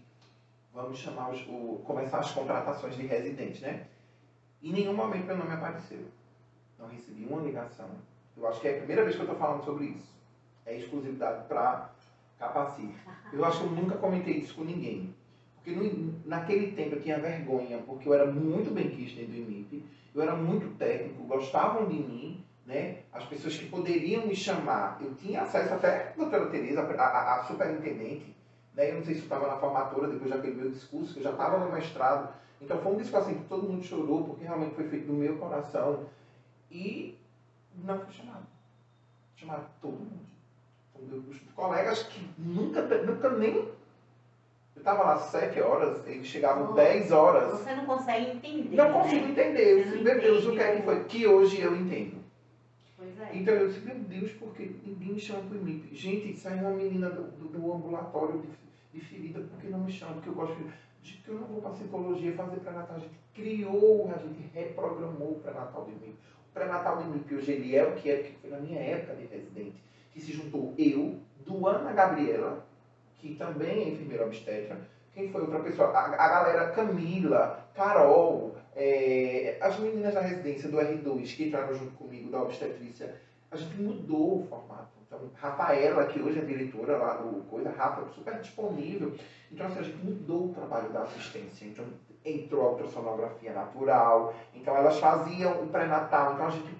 vamos 0.73 0.97
chamar, 0.97 1.31
os, 1.31 1.41
o, 1.47 1.81
começar 1.85 2.19
as 2.19 2.31
contratações 2.31 2.95
de 2.95 3.03
residentes, 3.03 3.61
né? 3.61 3.87
Em 4.63 4.71
nenhum 4.71 4.95
momento 4.95 5.25
meu 5.25 5.37
nome 5.37 5.53
apareceu. 5.53 5.99
Não 6.77 6.87
recebi 6.87 7.25
uma 7.25 7.41
ligação. 7.41 7.89
Eu 8.37 8.47
acho 8.47 8.61
que 8.61 8.67
é 8.67 8.71
a 8.75 8.77
primeira 8.77 9.03
vez 9.03 9.15
que 9.15 9.21
eu 9.21 9.25
estou 9.25 9.37
falando 9.39 9.63
sobre 9.63 9.85
isso. 9.85 10.15
É 10.65 10.77
exclusividade 10.77 11.47
para 11.47 11.89
Capacite. 12.37 12.95
Eu 13.33 13.43
acho 13.43 13.59
que 13.59 13.65
eu 13.65 13.71
nunca 13.71 13.97
comentei 13.97 14.35
isso 14.35 14.55
com 14.55 14.63
ninguém. 14.63 15.13
Porque 15.55 15.71
no- 15.71 16.13
naquele 16.23 16.71
tempo 16.71 16.95
eu 16.95 17.01
tinha 17.01 17.19
vergonha, 17.19 17.79
porque 17.79 18.07
eu 18.07 18.13
era 18.13 18.25
muito 18.25 18.71
bem 18.71 18.89
quisto 18.89 19.17
dentro 19.17 19.31
do 19.33 19.37
IMIP, 19.37 19.83
eu 20.15 20.21
era 20.21 20.33
muito 20.33 20.69
técnico, 20.77 21.23
gostavam 21.23 21.85
de 21.85 21.95
mim, 21.95 22.41
né? 22.69 22.99
As 23.11 23.25
pessoas 23.25 23.57
que 23.57 23.65
poderiam 23.65 24.27
me 24.27 24.35
chamar, 24.35 24.99
eu 25.01 25.15
tinha 25.15 25.41
acesso 25.41 25.73
até 25.73 26.09
à 26.09 26.11
doutora 26.15 26.45
Tereza, 26.51 26.81
a, 26.81 27.03
a, 27.03 27.39
a 27.39 27.43
superintendente, 27.45 28.35
né? 28.75 28.91
Eu 28.91 28.95
não 28.95 29.03
sei 29.03 29.15
se 29.15 29.21
eu 29.21 29.23
estava 29.23 29.47
na 29.47 29.57
formatura 29.57 30.07
depois 30.07 30.29
daquele 30.29 30.53
meu 30.55 30.69
discurso, 30.69 31.13
que 31.13 31.19
eu 31.19 31.23
já 31.23 31.31
estava 31.31 31.57
no 31.57 31.71
mestrado. 31.71 32.31
Então 32.61 32.77
foi 32.77 32.91
um 32.93 32.97
discurso 32.97 33.27
assim 33.27 33.39
que 33.39 33.49
todo 33.49 33.67
mundo 33.67 33.83
chorou, 33.83 34.23
porque 34.23 34.45
realmente 34.45 34.75
foi 34.75 34.87
feito 34.87 35.07
do 35.07 35.13
meu 35.13 35.35
coração. 35.37 36.05
E 36.69 37.17
não 37.83 37.99
fui 38.01 38.13
chamado. 38.13 38.45
Chamaram 39.35 39.65
todo 39.81 39.93
mundo. 39.93 40.29
Então, 41.01 41.23
Os 41.27 41.39
colegas 41.55 42.03
que 42.03 42.29
nunca, 42.37 42.81
nunca 42.83 43.29
nem. 43.31 43.55
Eu 44.75 44.81
estava 44.81 45.03
lá 45.03 45.17
sete 45.17 45.59
horas, 45.59 46.05
eles 46.07 46.27
chegavam 46.27 46.69
Oh. 46.71 46.73
10 46.73 47.11
horas. 47.11 47.59
Você 47.59 47.73
não 47.73 47.85
consegue 47.85 48.31
entender. 48.31 48.75
Não 48.75 48.85
né? 48.85 48.93
consigo 48.93 49.27
entender. 49.27 49.83
Você 49.83 49.95
não 49.95 50.03
meu 50.03 50.21
Deus, 50.21 50.45
o 50.45 50.51
que 50.51 50.59
é 50.59 50.75
que 50.75 50.81
foi? 50.83 51.03
Que 51.05 51.27
hoje 51.27 51.59
eu 51.61 51.75
entendo. 51.75 52.18
Então 53.33 53.53
eu 53.53 53.67
disse, 53.67 53.81
meu 53.81 53.95
Deus, 53.95 54.31
porque 54.33 54.71
ninguém 54.85 55.13
me 55.13 55.19
chama 55.19 55.41
pro 55.41 55.57
IMIP? 55.57 55.95
Gente, 55.95 56.37
saiu 56.39 56.67
uma 56.67 56.71
menina 56.71 57.09
do, 57.09 57.23
do, 57.47 57.73
ambulatório 57.73 58.41
de, 58.41 58.49
de 58.93 59.05
ferida, 59.05 59.41
por 59.41 59.59
que 59.59 59.67
não 59.67 59.79
me 59.79 59.91
chama? 59.91 60.13
Porque 60.13 60.29
eu 60.29 60.33
gosto 60.33 60.55
de. 61.01 61.13
que 61.13 61.29
eu 61.29 61.35
não 61.35 61.47
vou 61.47 61.61
para 61.61 61.73
citologia 61.73 62.33
fazer 62.33 62.57
pré-natal. 62.57 62.95
A 62.95 62.99
gente 62.99 63.19
criou, 63.33 64.11
a 64.13 64.17
gente 64.17 64.41
reprogramou 64.53 65.33
o 65.33 65.39
pré-natal 65.39 65.85
do 65.85 65.91
IMIP. 65.91 66.17
O 66.49 66.53
pré-natal 66.53 66.97
do 66.97 67.09
IMIP 67.09 67.35
hoje 67.35 67.51
ele 67.51 67.75
é 67.75 67.85
o 67.85 67.95
que 67.95 68.09
é, 68.09 68.17
porque 68.17 68.37
foi 68.41 68.49
na 68.49 68.59
minha 68.59 68.79
época 68.79 69.15
de 69.15 69.25
residente, 69.25 69.83
que 70.11 70.21
se 70.21 70.31
juntou 70.31 70.73
eu, 70.77 71.19
Duana 71.45 71.91
Gabriela, 71.93 72.65
que 73.17 73.35
também 73.35 73.83
é 73.83 73.89
enfermeira 73.89 74.25
obstetra, 74.25 74.79
quem 75.13 75.29
foi 75.31 75.41
outra 75.41 75.59
pessoa? 75.59 75.89
A, 75.89 76.05
a 76.05 76.29
galera 76.29 76.71
Camila, 76.71 77.67
Carol, 77.75 78.55
é, 78.75 79.57
as 79.61 79.79
meninas 79.79 80.13
da 80.13 80.21
residência 80.21 80.69
do 80.69 80.77
R2 80.77 81.35
que 81.35 81.47
entraram 81.47 81.73
junto 81.73 81.91
comigo 81.91 82.31
da 82.31 82.41
obstetrícia, 82.41 83.15
a 83.51 83.57
gente 83.57 83.75
mudou 83.81 84.41
o 84.41 84.47
formato. 84.47 84.99
Então, 85.05 85.19
Rafaela, 85.35 86.05
que 86.05 86.21
hoje 86.21 86.39
é 86.39 86.45
diretora 86.45 86.97
lá 86.97 87.15
do 87.15 87.43
Coisa, 87.49 87.71
Rafa, 87.71 88.05
super 88.13 88.39
disponível. 88.39 89.15
Então, 89.51 89.65
assim, 89.65 89.79
a 89.79 89.83
gente 89.83 89.97
mudou 89.97 90.45
o 90.45 90.53
trabalho 90.53 90.89
da 90.89 91.01
assistência. 91.01 91.65
Então, 91.65 91.85
entrou 92.23 92.67
a 92.67 92.71
ultrassonografia 92.71 93.51
natural. 93.51 94.35
Então, 94.53 94.77
elas 94.77 94.99
faziam 94.99 95.63
o 95.63 95.67
pré-natal. 95.67 96.33
Então, 96.33 96.45
a 96.45 96.51
gente... 96.51 96.75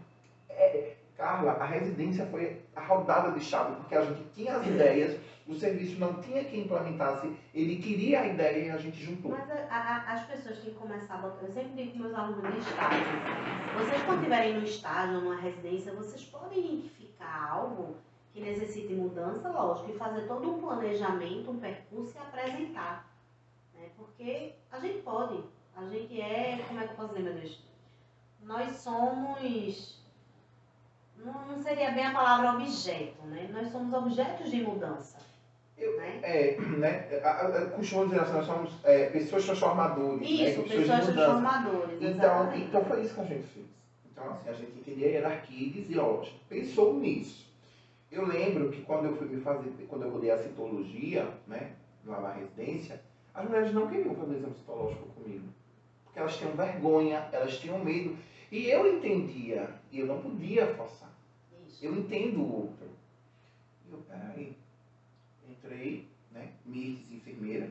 É, 0.50 0.94
Carla, 1.18 1.52
a 1.54 1.66
residência 1.66 2.26
foi 2.28 2.62
a 2.74 2.82
rodada 2.82 3.32
de 3.32 3.44
chave, 3.44 3.76
porque 3.76 3.94
a 3.94 4.06
gente 4.06 4.24
tinha 4.34 4.56
as 4.56 4.66
ideias, 4.66 5.20
o 5.50 5.56
serviço 5.56 6.00
não 6.00 6.22
tinha 6.22 6.46
quem 6.46 6.62
implementasse, 6.62 7.36
ele 7.56 7.78
queria 7.78 8.22
a 8.22 8.28
ideia 8.28 8.68
e 8.68 8.70
a 8.70 8.78
gente 8.78 9.04
juntou. 9.04 9.32
Mas 9.32 9.50
a, 9.50 9.66
a, 9.68 10.14
as 10.14 10.28
pessoas 10.28 10.60
têm 10.60 10.74
que 10.74 10.80
começar 10.80 11.16
a 11.16 11.18
botar. 11.18 11.44
Eu 11.44 11.52
sempre 11.52 11.72
digo 11.72 11.94
com 11.94 12.00
meus 12.00 12.14
alunos 12.14 12.54
de 12.54 12.60
estágio: 12.60 13.08
vocês, 13.76 14.04
quando 14.04 14.20
estiverem 14.20 14.54
no 14.54 14.64
estágio 14.64 15.16
ou 15.16 15.22
numa 15.24 15.42
residência, 15.42 15.92
vocês 15.94 16.24
podem 16.26 16.60
identificar 16.60 17.50
algo 17.52 17.96
que 18.32 18.42
necessite 18.42 18.94
mudança, 18.94 19.50
lógico, 19.50 19.90
e 19.90 19.98
fazer 19.98 20.28
todo 20.28 20.56
um 20.56 20.62
planejamento, 20.62 21.50
um 21.50 21.60
percurso 21.60 22.16
e 22.16 22.20
apresentar. 22.20 23.12
Né? 23.74 23.90
Porque 23.98 24.54
a 24.72 24.80
gente 24.80 25.02
pode. 25.02 25.44
A 25.76 25.84
gente 25.88 26.22
é. 26.22 26.64
Como 26.68 26.80
é 26.80 26.86
que 26.86 26.92
eu 26.92 26.96
posso 26.96 27.10
dizer, 27.10 27.24
meu 27.24 27.34
Deus? 27.34 27.60
Nós 28.44 28.76
somos 28.76 29.98
não 31.26 31.62
seria 31.62 31.92
bem 31.92 32.06
a 32.06 32.14
palavra 32.14 32.54
objeto, 32.54 33.22
né? 33.26 33.50
Nós 33.52 33.70
somos 33.72 33.94
objetos 33.94 34.50
de 34.50 34.62
mudança. 34.62 35.18
Eu, 35.80 35.98
né? 35.98 36.20
É, 36.22 36.58
né? 36.60 37.72
Costumo 37.76 38.06
dizer 38.06 38.20
assim, 38.20 38.34
nós 38.34 38.46
somos 38.46 38.74
é, 38.84 39.10
pessoas 39.10 39.46
transformadores. 39.46 40.30
Isso, 40.30 40.44
né? 40.44 40.68
pessoas, 40.68 40.70
pessoas 40.70 41.14
transformadores. 41.14 42.02
Então, 42.02 42.56
então 42.56 42.86
foi 42.86 43.02
isso 43.02 43.14
que 43.14 43.22
a 43.22 43.24
gente 43.24 43.48
fez. 43.48 43.66
Então, 44.12 44.32
assim, 44.32 44.50
a 44.50 44.54
gente 44.54 44.72
entendia 44.78 45.08
a 45.08 45.12
hierarquia 45.12 45.68
e 45.68 46.34
pensou 46.50 47.00
nisso. 47.00 47.48
Eu 48.12 48.26
lembro 48.26 48.70
que 48.72 48.82
quando 48.82 49.06
eu 49.06 49.16
fui 49.16 49.28
me 49.28 49.40
fazer, 49.40 49.72
quando 49.88 50.04
eu 50.04 50.10
rodei 50.10 50.32
a 50.32 50.38
citologia, 50.38 51.30
né, 51.48 51.74
lá 52.06 52.20
na 52.20 52.34
residência, 52.34 53.02
as 53.34 53.46
mulheres 53.46 53.74
não 53.74 53.88
queriam 53.88 54.16
fazer 54.16 54.36
exame 54.38 54.56
citológico 54.56 55.08
comigo. 55.10 55.48
Porque 56.04 56.20
elas 56.20 56.36
tinham 56.36 56.52
vergonha, 56.54 57.30
elas 57.32 57.58
tinham 57.58 57.80
medo. 57.80 58.18
E 58.52 58.68
eu 58.68 58.98
entendia, 58.98 59.70
e 59.92 60.00
eu 60.00 60.08
não 60.08 60.20
podia 60.22 60.68
forçar. 60.76 61.14
Eu 61.82 61.96
entendo 61.96 62.42
o 62.42 62.62
outro. 62.64 62.88
E 63.88 63.92
eu, 63.92 64.00
peraí. 64.00 64.58
Entrei, 65.70 66.08
né? 66.32 66.52
Mirtes, 66.66 67.12
enfermeira. 67.12 67.70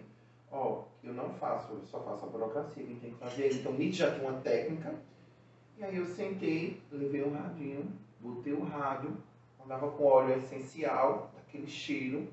Ó, 0.53 0.85
eu 1.03 1.13
não 1.13 1.35
faço, 1.35 1.73
eu 1.73 1.83
só 1.83 2.01
faço 2.01 2.27
a 2.27 2.29
burocracia, 2.29 2.85
quem 2.85 2.97
tem 2.97 3.11
que 3.11 3.19
fazer. 3.19 3.53
Então, 3.53 3.73
Mirtes 3.73 3.99
já 3.99 4.15
tinha 4.15 4.31
uma 4.31 4.41
técnica. 4.41 4.95
E 5.77 5.85
aí 5.85 5.97
eu 5.97 6.07
sentei, 6.07 6.81
levei 6.93 7.23
o 7.23 7.33
radinho, 7.33 7.93
botei 8.21 8.53
o 8.53 8.63
rádio, 8.63 9.17
andava 9.63 9.91
com 9.91 10.05
óleo 10.05 10.37
essencial, 10.37 11.33
aquele 11.37 11.67
cheiro. 11.67 12.29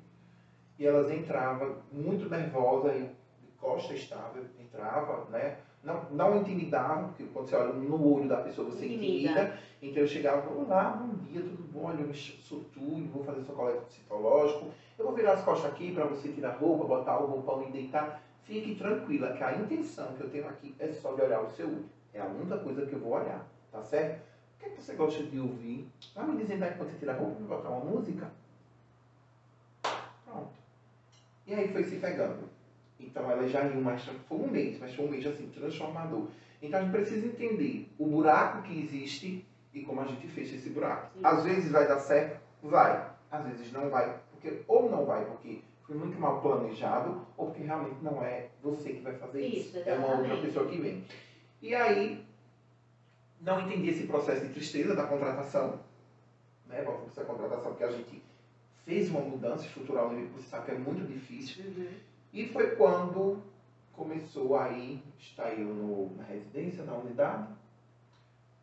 E 0.77 0.85
elas 0.85 1.11
entravam 1.11 1.77
muito 1.91 2.29
nervosas, 2.29 2.93
eu 2.95 3.07
de 3.07 3.51
costa 3.59 3.93
estável, 3.93 4.45
entrava, 4.59 5.25
né? 5.31 5.57
Não, 5.85 6.03
não 6.11 6.37
intimidavam, 6.37 7.09
porque 7.09 7.25
quando 7.25 7.47
você 7.47 7.55
olha 7.55 7.73
no 7.73 8.13
olho 8.13 8.27
da 8.27 8.37
pessoa, 8.37 8.69
você 8.69 8.85
intimida. 8.85 9.29
intimida. 9.29 9.59
Então 9.81 10.01
eu 10.01 10.07
chegava, 10.07 10.51
olá, 10.51 10.89
bom 10.89 11.13
dia, 11.25 11.41
tudo 11.41 11.63
bom? 11.71 11.85
Olha, 11.85 12.01
eu 12.01 12.13
sou 12.13 12.61
Túlio, 12.73 13.07
vou 13.13 13.23
fazer 13.23 13.43
seu 13.43 13.53
coleta 13.53 13.81
psicológico. 13.81 14.65
Eu 14.97 15.05
vou 15.05 15.13
virar 15.13 15.33
as 15.33 15.43
costas 15.43 15.71
aqui 15.71 15.93
para 15.93 16.05
você 16.05 16.29
tirar 16.29 16.49
a 16.49 16.57
roupa, 16.57 16.85
botar 16.85 17.19
o 17.19 17.27
roupão 17.27 17.63
e 17.63 17.71
deitar. 17.71 18.21
Fique 18.43 18.75
tranquila, 18.75 19.33
que 19.33 19.43
a 19.43 19.55
intenção 19.57 20.13
que 20.13 20.21
eu 20.21 20.29
tenho 20.29 20.47
aqui 20.47 20.73
é 20.79 20.91
só 20.91 21.13
de 21.13 21.21
olhar 21.21 21.41
o 21.41 21.49
seu 21.49 21.67
olho. 21.67 21.85
É 22.13 22.19
a 22.19 22.25
única 22.25 22.57
coisa 22.57 22.85
que 22.85 22.93
eu 22.93 22.99
vou 22.99 23.13
olhar, 23.13 23.45
tá 23.71 23.81
certo? 23.83 24.17
O 24.55 24.59
que, 24.59 24.65
é 24.65 24.69
que 24.69 24.81
você 24.81 24.93
gosta 24.95 25.21
de 25.23 25.39
ouvir? 25.39 25.87
Vai 26.15 26.25
me 26.25 26.37
dizendo 26.37 26.63
aí 26.63 26.73
quando 26.75 26.89
você 26.89 26.97
tira 26.97 27.13
a 27.13 27.17
roupa, 27.17 27.43
botar 27.43 27.69
uma 27.69 27.85
música? 27.85 28.31
Pronto. 30.25 30.53
E 31.45 31.53
aí 31.53 31.67
foi 31.67 31.83
se 31.83 31.97
pegando. 31.97 32.47
Então 32.99 33.29
ela 33.29 33.47
já 33.47 33.65
iam 33.65 33.81
mais. 33.81 34.03
Foi 34.03 34.37
um 34.37 34.47
mês, 34.47 34.79
mas 34.79 34.93
foi 34.93 35.05
um 35.05 35.09
mês 35.09 35.25
assim, 35.25 35.47
transformador. 35.47 36.27
Então 36.61 36.79
a 36.79 36.83
gente 36.83 36.91
precisa 36.91 37.27
entender 37.27 37.91
o 37.97 38.07
buraco 38.07 38.63
que 38.63 38.79
existe 38.79 39.45
e 39.73 39.81
como 39.81 40.01
a 40.01 40.05
gente 40.05 40.27
fecha 40.27 40.55
esse 40.55 40.69
buraco. 40.69 41.11
Sim. 41.13 41.21
Às 41.23 41.43
vezes 41.43 41.71
vai 41.71 41.87
dar 41.87 41.99
certo, 41.99 42.39
vai. 42.63 43.09
Às 43.29 43.45
vezes 43.47 43.71
não 43.73 43.89
vai, 43.89 44.19
porque 44.31 44.61
ou 44.67 44.89
não 44.89 45.05
vai 45.05 45.25
porque 45.25 45.61
foi 45.85 45.95
muito 45.95 46.17
mal 46.17 46.41
planejado, 46.41 47.25
ou 47.37 47.47
porque 47.47 47.63
realmente 47.63 48.01
não 48.01 48.23
é 48.23 48.47
você 48.63 48.93
que 48.93 49.01
vai 49.01 49.13
fazer 49.17 49.45
isso. 49.45 49.77
isso. 49.77 49.89
É 49.89 49.95
uma 49.95 50.17
outra 50.17 50.37
pessoa 50.37 50.65
que 50.67 50.77
vem. 50.79 51.03
E 51.61 51.75
aí, 51.75 52.25
não 53.41 53.61
entendi 53.61 53.89
esse 53.89 54.07
processo 54.07 54.47
de 54.47 54.53
tristeza 54.53 54.95
da 54.95 55.05
contratação. 55.05 55.79
Né? 56.67 56.81
Vamos 56.83 57.17
a 57.17 57.23
contratação, 57.23 57.71
porque 57.71 57.83
a 57.83 57.91
gente 57.91 58.23
fez 58.83 59.09
uma 59.09 59.21
mudança 59.21 59.65
estrutural 59.65 60.11
no 60.11 60.27
você 60.29 60.47
sabe 60.47 60.65
que 60.65 60.71
é 60.71 60.77
muito 60.77 61.05
difícil. 61.05 61.63
Uhum. 61.65 61.87
E 62.35 62.49
foi 62.49 62.75
quando 62.75 63.41
começou 63.93 64.57
aí, 64.57 65.01
está 65.17 65.53
eu 65.53 65.73
no, 65.73 66.17
na 66.17 66.25
residência, 66.25 66.83
na 66.83 66.93
unidade. 66.93 67.47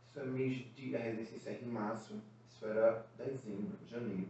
Isso 0.07 0.21
é 0.21 0.25
mês 0.25 0.75
de. 0.75 0.95
A 0.95 0.99
residência 0.99 1.37
encerra 1.37 1.59
em 1.63 1.69
março. 1.69 2.21
Isso 2.47 2.67
era 2.67 3.07
dezembro, 3.17 3.79
janeiro. 3.89 4.29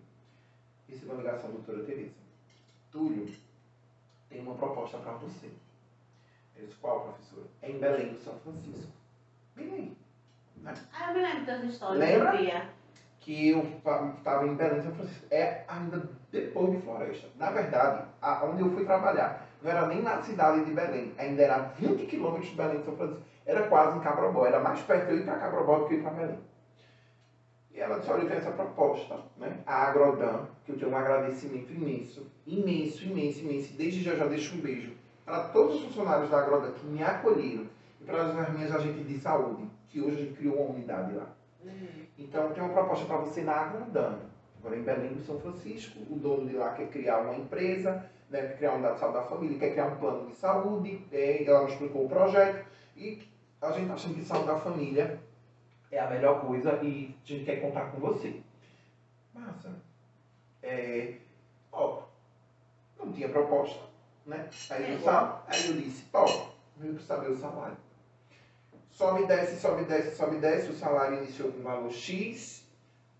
Recebi 0.88 1.10
uma 1.10 1.16
ligação 1.16 1.50
da 1.50 1.56
doutora 1.56 1.82
Tereza. 1.82 2.14
Túlio, 2.92 3.34
tem 4.28 4.42
uma 4.42 4.54
proposta 4.54 4.98
para 4.98 5.14
você. 5.14 5.50
Eu 6.54 6.66
disse, 6.66 6.78
qual, 6.78 7.00
professora? 7.00 7.46
É 7.62 7.70
em 7.72 7.80
Belém 7.80 8.12
do 8.12 8.20
São 8.20 8.38
Francisco. 8.38 8.92
Bem 9.56 9.72
aí. 9.72 9.96
Né? 10.58 10.72
Ah, 10.92 11.08
eu 11.08 11.14
me 11.14 11.20
lembro 11.22 11.46
das 11.46 11.64
histórias. 11.64 11.98
Lembra? 11.98 12.70
Que 13.22 13.50
eu 13.50 13.62
estava 13.62 14.46
em 14.46 14.54
Belém 14.54 14.82
São 14.82 14.92
Francisco. 14.92 15.26
É 15.30 15.64
ainda 15.66 16.02
depois 16.30 16.72
de 16.72 16.82
Floresta. 16.82 17.28
Na 17.36 17.50
verdade, 17.50 18.04
onde 18.44 18.62
eu 18.62 18.70
fui 18.70 18.84
trabalhar, 18.84 19.46
não 19.62 19.70
era 19.70 19.86
nem 19.86 20.02
na 20.02 20.20
cidade 20.20 20.64
de 20.64 20.72
Belém, 20.72 21.12
ainda 21.16 21.42
era 21.42 21.58
20 21.78 22.06
quilômetros 22.06 22.50
de 22.50 22.56
Belém 22.56 22.82
São 22.82 22.96
Francisco. 22.96 23.22
Era 23.46 23.68
quase 23.68 23.96
em 23.96 24.00
Cabrobó, 24.00 24.44
era 24.44 24.60
mais 24.60 24.80
perto 24.80 25.10
eu 25.10 25.18
ir 25.18 25.24
para 25.24 25.38
Cabrobó 25.38 25.78
do 25.78 25.86
que 25.86 25.94
ir 25.94 26.02
para 26.02 26.10
Belém. 26.10 26.38
E 27.72 27.80
ela 27.80 27.98
disse, 27.98 28.10
olha, 28.10 28.22
eu 28.22 28.28
tenho 28.28 28.40
essa 28.40 28.50
proposta, 28.50 29.18
né? 29.38 29.60
A 29.66 29.88
Agrodan, 29.88 30.46
que 30.64 30.72
eu 30.72 30.78
tenho 30.78 30.90
um 30.90 30.96
agradecimento 30.96 31.72
imenso, 31.72 32.26
imenso, 32.46 33.04
imenso, 33.04 33.40
imenso, 33.40 33.72
desde 33.76 34.02
já 34.02 34.14
já 34.14 34.26
deixo 34.26 34.56
um 34.56 34.60
beijo 34.60 34.92
para 35.24 35.44
todos 35.48 35.76
os 35.76 35.84
funcionários 35.84 36.28
da 36.28 36.40
Agrodan 36.40 36.72
que 36.72 36.86
me 36.86 37.02
acolheram 37.02 37.66
e 38.00 38.04
para 38.04 38.22
as 38.24 38.52
minhas 38.52 38.74
agentes 38.74 39.06
de 39.06 39.18
saúde, 39.18 39.68
que 39.88 40.00
hoje 40.00 40.16
a 40.16 40.20
gente 40.20 40.34
criou 40.34 40.56
uma 40.56 40.74
unidade 40.74 41.14
lá. 41.14 41.28
Uhum. 41.64 42.06
Então, 42.18 42.44
eu 42.44 42.54
tenho 42.54 42.66
uma 42.66 42.74
proposta 42.74 43.06
para 43.06 43.18
você 43.18 43.42
na 43.42 43.52
Agrodan 43.52 44.18
Agora, 44.62 44.76
em 44.76 44.82
Belém 44.82 45.12
do 45.14 45.24
São 45.24 45.40
Francisco, 45.40 45.98
o 46.08 46.16
dono 46.16 46.48
de 46.48 46.54
lá 46.54 46.72
quer 46.72 46.88
criar 46.88 47.18
uma 47.18 47.34
empresa, 47.34 48.08
né, 48.30 48.42
quer 48.42 48.56
criar 48.58 48.74
um 48.74 48.80
dado 48.80 48.94
de 48.94 49.00
saúde 49.00 49.18
da 49.18 49.24
família, 49.24 49.58
quer 49.58 49.72
criar 49.72 49.86
um 49.86 49.96
plano 49.96 50.26
de 50.28 50.36
saúde, 50.36 51.04
é, 51.10 51.44
ela 51.44 51.64
me 51.64 51.72
explicou 51.72 52.04
o 52.04 52.08
projeto, 52.08 52.64
e 52.96 53.26
a 53.60 53.72
gente 53.72 53.82
está 53.82 53.94
achando 53.94 54.14
que 54.14 54.22
saúde 54.22 54.46
da 54.46 54.56
família 54.56 55.20
é 55.90 55.98
a 55.98 56.08
melhor 56.08 56.40
coisa 56.42 56.78
e 56.80 57.12
a 57.24 57.26
gente 57.26 57.44
quer 57.44 57.60
contar 57.60 57.90
com 57.90 57.98
você. 57.98 58.40
Massa. 59.34 59.74
É, 60.62 61.16
ó, 61.72 62.02
não 63.00 63.10
tinha 63.10 63.28
proposta, 63.28 63.80
né? 64.24 64.48
Aí 64.70 64.92
eu, 64.92 65.00
sabe, 65.00 65.40
aí 65.48 65.66
eu 65.66 65.74
disse, 65.74 66.08
ó, 66.12 66.24
eu 66.80 66.92
preciso 66.92 67.00
saber 67.00 67.30
o 67.30 67.36
salário. 67.36 67.76
Sobe, 68.92 69.26
desce, 69.26 69.60
sobe, 69.60 69.84
desce, 69.84 70.16
sobe, 70.16 70.36
desce, 70.36 70.70
o 70.70 70.74
salário 70.74 71.18
iniciou 71.18 71.50
com 71.50 71.62
valor 71.62 71.90
X, 71.90 72.62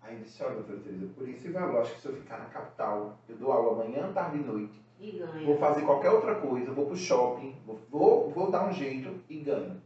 Aí 0.03 0.17
disse, 0.17 0.43
olha, 0.43 0.55
doutora 0.55 0.79
Teresa, 0.79 1.07
por 1.15 1.27
esse 1.29 1.49
valor, 1.49 1.81
acho 1.81 1.95
que 1.95 2.01
se 2.01 2.07
eu 2.07 2.15
ficar 2.15 2.37
na 2.37 2.45
capital, 2.45 3.17
eu 3.27 3.35
dou 3.37 3.51
aula 3.51 3.83
amanhã, 3.83 4.11
tarde 4.11 4.37
e 4.37 4.43
noite. 4.43 4.81
E 4.99 5.11
ganha. 5.11 5.45
Vou 5.45 5.57
fazer 5.57 5.83
qualquer 5.83 6.09
outra 6.09 6.35
coisa, 6.35 6.71
vou 6.71 6.85
pro 6.85 6.95
shopping, 6.95 7.55
vou, 7.65 7.79
vou, 7.89 8.29
vou 8.29 8.51
dar 8.51 8.67
um 8.67 8.73
jeito 8.73 9.21
e 9.29 9.37
ganho. 9.39 9.81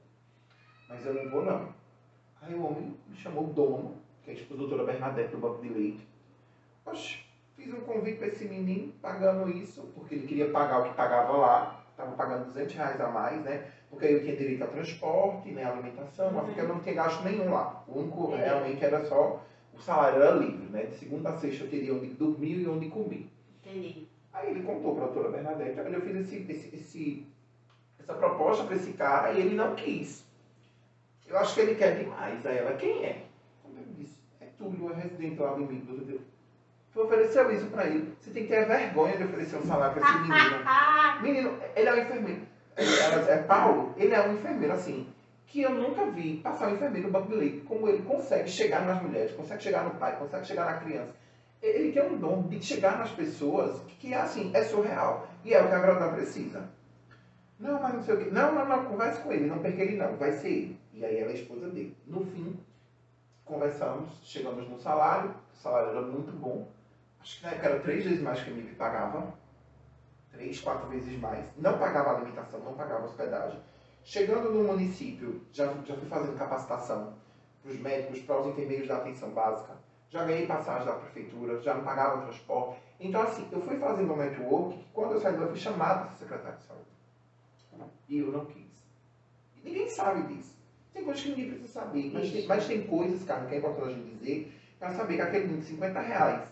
Mas 0.90 1.06
eu 1.06 1.14
não 1.14 1.30
vou 1.30 1.46
não. 1.46 1.74
Aí 2.42 2.54
o 2.56 2.66
homem 2.66 2.98
me 3.08 3.16
chamou 3.16 3.46
o 3.46 3.54
dono, 3.54 3.96
que 4.24 4.32
é 4.32 4.34
a 4.34 4.56
doutora 4.56 4.84
Bernadette 4.84 5.32
do 5.32 5.38
Banco 5.38 5.62
de 5.62 5.70
Leite. 5.70 6.08
Oxe, 6.86 7.20
fiz 7.56 7.72
um 7.74 7.82
convite 7.82 8.18
para 8.18 8.28
esse 8.28 8.46
menino 8.46 8.94
pagando 9.02 9.50
isso, 9.50 9.90
porque 9.94 10.16
ele 10.16 10.28
queria 10.28 10.50
pagar 10.50 10.80
o 10.80 10.90
que 10.90 10.96
pagava 10.96 11.34
lá. 11.34 11.86
Estava 11.92 12.16
pagando 12.16 12.46
200 12.46 12.76
reais 12.76 13.02
a 13.02 13.08
mais, 13.08 13.42
né? 13.44 13.72
Porque 13.90 14.06
aí 14.06 14.14
eu 14.14 14.24
tinha 14.24 14.36
direito 14.36 14.64
a 14.64 14.68
transporte, 14.68 15.50
né, 15.50 15.64
alimentação, 15.64 16.32
mas 16.32 16.46
porque 16.46 16.60
eu 16.60 16.68
não 16.68 16.80
tinha 16.80 16.96
gasto 16.96 17.24
nenhum 17.24 17.52
lá. 17.52 17.84
O 17.88 18.00
único 18.00 18.34
é. 18.34 18.46
realmente 18.46 18.84
era 18.84 19.06
só 19.06 19.42
o 19.78 19.82
salário 19.82 20.22
era 20.22 20.32
livre, 20.36 20.68
né? 20.70 20.84
De 20.86 20.96
segunda 20.96 21.30
a 21.30 21.38
sexta 21.38 21.64
eu 21.64 21.70
teria 21.70 21.94
onde 21.94 22.08
dormir 22.08 22.62
e 22.62 22.68
onde 22.68 22.90
comer. 22.90 23.30
Entendi. 23.64 24.08
Aí 24.34 24.52
ele 24.52 24.64
contou 24.64 24.96
para 24.96 25.06
a 25.06 25.08
doutora 25.08 25.30
Bernadette, 25.30 25.80
olha, 25.80 25.96
eu 25.96 26.02
fiz 26.02 26.16
esse, 26.16 26.52
esse, 26.52 26.76
esse, 26.76 27.28
essa 28.00 28.14
proposta 28.14 28.64
para 28.64 28.76
esse 28.76 28.94
cara 28.94 29.32
e 29.32 29.42
ele 29.42 29.56
não 29.56 29.76
quis. 29.76 30.26
Eu 31.26 31.38
acho 31.38 31.54
que 31.54 31.62
ele 31.62 31.76
quer 31.76 31.98
demais. 31.98 32.46
Aí 32.46 32.58
ela, 32.58 32.76
quem 32.76 33.06
é? 33.06 33.24
Como 33.64 33.78
ele 33.78 33.94
disse, 33.98 34.18
é 34.42 34.46
Túlio, 34.58 34.92
é 34.92 34.96
residente 34.96 35.40
lá 35.40 35.54
do 35.54 35.66
mim, 35.66 35.80
doutor 35.80 36.20
Tu 36.94 37.02
ofereceu 37.02 37.52
isso 37.52 37.68
para 37.68 37.86
ele. 37.86 38.14
Você 38.20 38.32
tem 38.32 38.44
que 38.44 38.50
ter 38.50 38.66
vergonha 38.66 39.18
de 39.18 39.24
oferecer 39.24 39.58
um 39.58 39.66
salário 39.66 40.00
para 40.00 40.10
esse 40.10 40.20
menino. 40.20 40.64
menino, 41.22 41.64
ele 41.76 41.90
é 41.90 41.94
um 41.94 41.98
enfermeiro. 41.98 42.42
Ela, 42.78 43.32
é 43.32 43.38
Paulo, 43.44 43.94
ele 43.98 44.14
é 44.14 44.28
um 44.28 44.36
enfermeiro, 44.36 44.74
assim. 44.74 45.08
que 45.48 45.62
eu 45.62 45.72
nunca 45.72 46.06
vi 46.06 46.38
passar 46.38 46.68
um 46.68 46.76
enfermeiro 46.76 47.08
no 47.08 47.14
banco 47.14 47.30
de 47.32 47.36
leite, 47.36 47.62
como 47.62 47.88
ele 47.88 48.04
consegue 48.04 48.50
chegar 48.50 48.86
nas 48.86 49.02
mulheres, 49.02 49.32
consegue 49.32 49.64
chegar 49.64 49.84
no 49.84 49.96
pai, 49.96 50.18
consegue 50.18 50.46
chegar 50.46 50.66
na 50.66 50.78
criança. 50.78 51.16
Ele 51.62 51.92
tem 51.92 52.04
um 52.04 52.18
dom 52.18 52.44
de 52.44 52.62
chegar 52.62 53.00
nas 53.00 53.10
pessoas 53.10 53.82
que, 53.98 54.14
assim, 54.14 54.52
é 54.54 54.62
surreal. 54.62 55.28
E 55.44 55.54
é 55.54 55.62
o 55.62 55.68
que 55.68 55.74
a 55.74 55.80
garota 55.80 56.14
precisa. 56.14 56.70
Não, 57.58 57.82
mas 57.82 57.94
não 57.94 58.02
sei 58.04 58.14
o 58.14 58.18
quê. 58.20 58.30
Não, 58.32 58.54
não, 58.54 58.68
não, 58.68 58.86
converse 58.86 59.20
com 59.22 59.32
ele, 59.32 59.48
não 59.48 59.60
perca 59.60 59.82
ele 59.82 59.98
não, 59.98 60.16
vai 60.16 60.32
ser 60.32 60.50
ele. 60.50 60.80
E 60.94 61.04
aí 61.04 61.18
ela 61.18 61.32
é 61.32 61.34
a 61.34 61.38
esposa 61.38 61.68
dele. 61.70 61.98
No 62.06 62.24
fim, 62.24 62.60
conversamos, 63.44 64.20
chegamos 64.24 64.70
no 64.70 64.78
salário, 64.78 65.32
o 65.54 65.58
salário 65.58 65.90
era 65.90 66.02
muito 66.02 66.32
bom. 66.32 66.68
Acho 67.20 67.40
que 67.40 67.46
na 67.46 67.52
época 67.54 67.68
era 67.68 67.80
três 67.80 68.04
vezes 68.04 68.22
mais 68.22 68.42
que 68.42 68.52
a 68.52 68.54
MIP 68.54 68.76
pagava. 68.76 69.34
Três, 70.38 70.60
quatro 70.60 70.88
vezes 70.88 71.20
mais. 71.20 71.44
Não 71.58 71.80
pagava 71.80 72.16
alimentação, 72.16 72.60
não 72.60 72.76
pagava 72.76 73.06
hospedagem. 73.06 73.60
Chegando 74.04 74.52
no 74.52 74.64
município, 74.64 75.42
já, 75.52 75.66
já 75.84 75.96
fui 75.96 76.08
fazendo 76.08 76.38
capacitação 76.38 77.14
para 77.64 77.72
os 77.72 77.80
médicos, 77.80 78.20
para 78.20 78.42
os 78.42 78.48
enfermeiros 78.48 78.88
da 78.88 78.98
atenção 78.98 79.32
básica. 79.32 79.76
Já 80.10 80.24
ganhei 80.24 80.46
passagem 80.46 80.86
da 80.86 80.94
prefeitura, 80.94 81.60
já 81.60 81.74
não 81.74 81.84
pagava 81.84 82.22
transporte. 82.22 82.80
Então, 83.00 83.24
assim, 83.24 83.48
eu 83.52 83.62
fui 83.62 83.78
fazendo 83.78 84.14
um 84.14 84.16
network 84.16 84.78
que 84.78 84.86
quando 84.94 85.14
eu 85.14 85.20
saí 85.20 85.36
eu 85.36 85.48
fui 85.48 85.58
chamado 85.58 86.06
para 86.06 86.12
ser 86.12 86.24
secretário 86.24 86.58
de 86.60 86.64
saúde. 86.66 86.98
E 88.08 88.20
eu 88.20 88.32
não 88.32 88.46
quis. 88.46 88.86
E 89.56 89.62
ninguém 89.64 89.90
sabe 89.90 90.34
disso. 90.34 90.56
Tem 90.94 91.04
coisas 91.04 91.24
que 91.24 91.30
ninguém 91.30 91.50
precisa 91.50 91.74
saber. 91.82 92.12
Mas 92.14 92.32
tem, 92.32 92.48
mas 92.48 92.68
tem 92.68 92.88
coisas, 92.88 93.24
cara, 93.24 93.46
que 93.48 93.56
é 93.56 93.58
importante 93.58 93.88
a 93.88 93.94
gente 93.94 94.16
dizer, 94.16 94.54
para 94.80 94.94
saber 94.94 95.16
que 95.16 95.22
aquele 95.22 95.58
de 95.58 95.66
50 95.66 96.00
reais, 96.00 96.48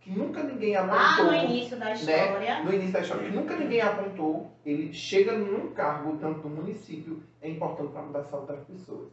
que 0.00 0.10
nunca 0.10 0.42
ninguém 0.42 0.76
apontou. 0.76 0.96
Lá 0.96 1.26
no 1.26 1.34
início 1.34 1.78
da 1.78 1.92
história. 1.92 2.38
Né, 2.38 2.62
no 2.64 2.72
início 2.72 2.92
da 2.92 3.00
história, 3.00 3.28
que 3.28 3.34
nunca 3.34 3.56
ninguém 3.56 3.80
apontou, 3.80 4.50
ele 4.64 4.92
chega 4.92 5.36
num 5.36 5.72
cargo, 5.72 6.16
tanto 6.18 6.40
do 6.40 6.48
município, 6.48 7.22
é 7.40 7.50
importante 7.50 7.92
para 7.92 8.02
mudar 8.02 8.20
a 8.20 8.24
saúde 8.24 8.48
das 8.48 8.64
pessoas. 8.64 9.08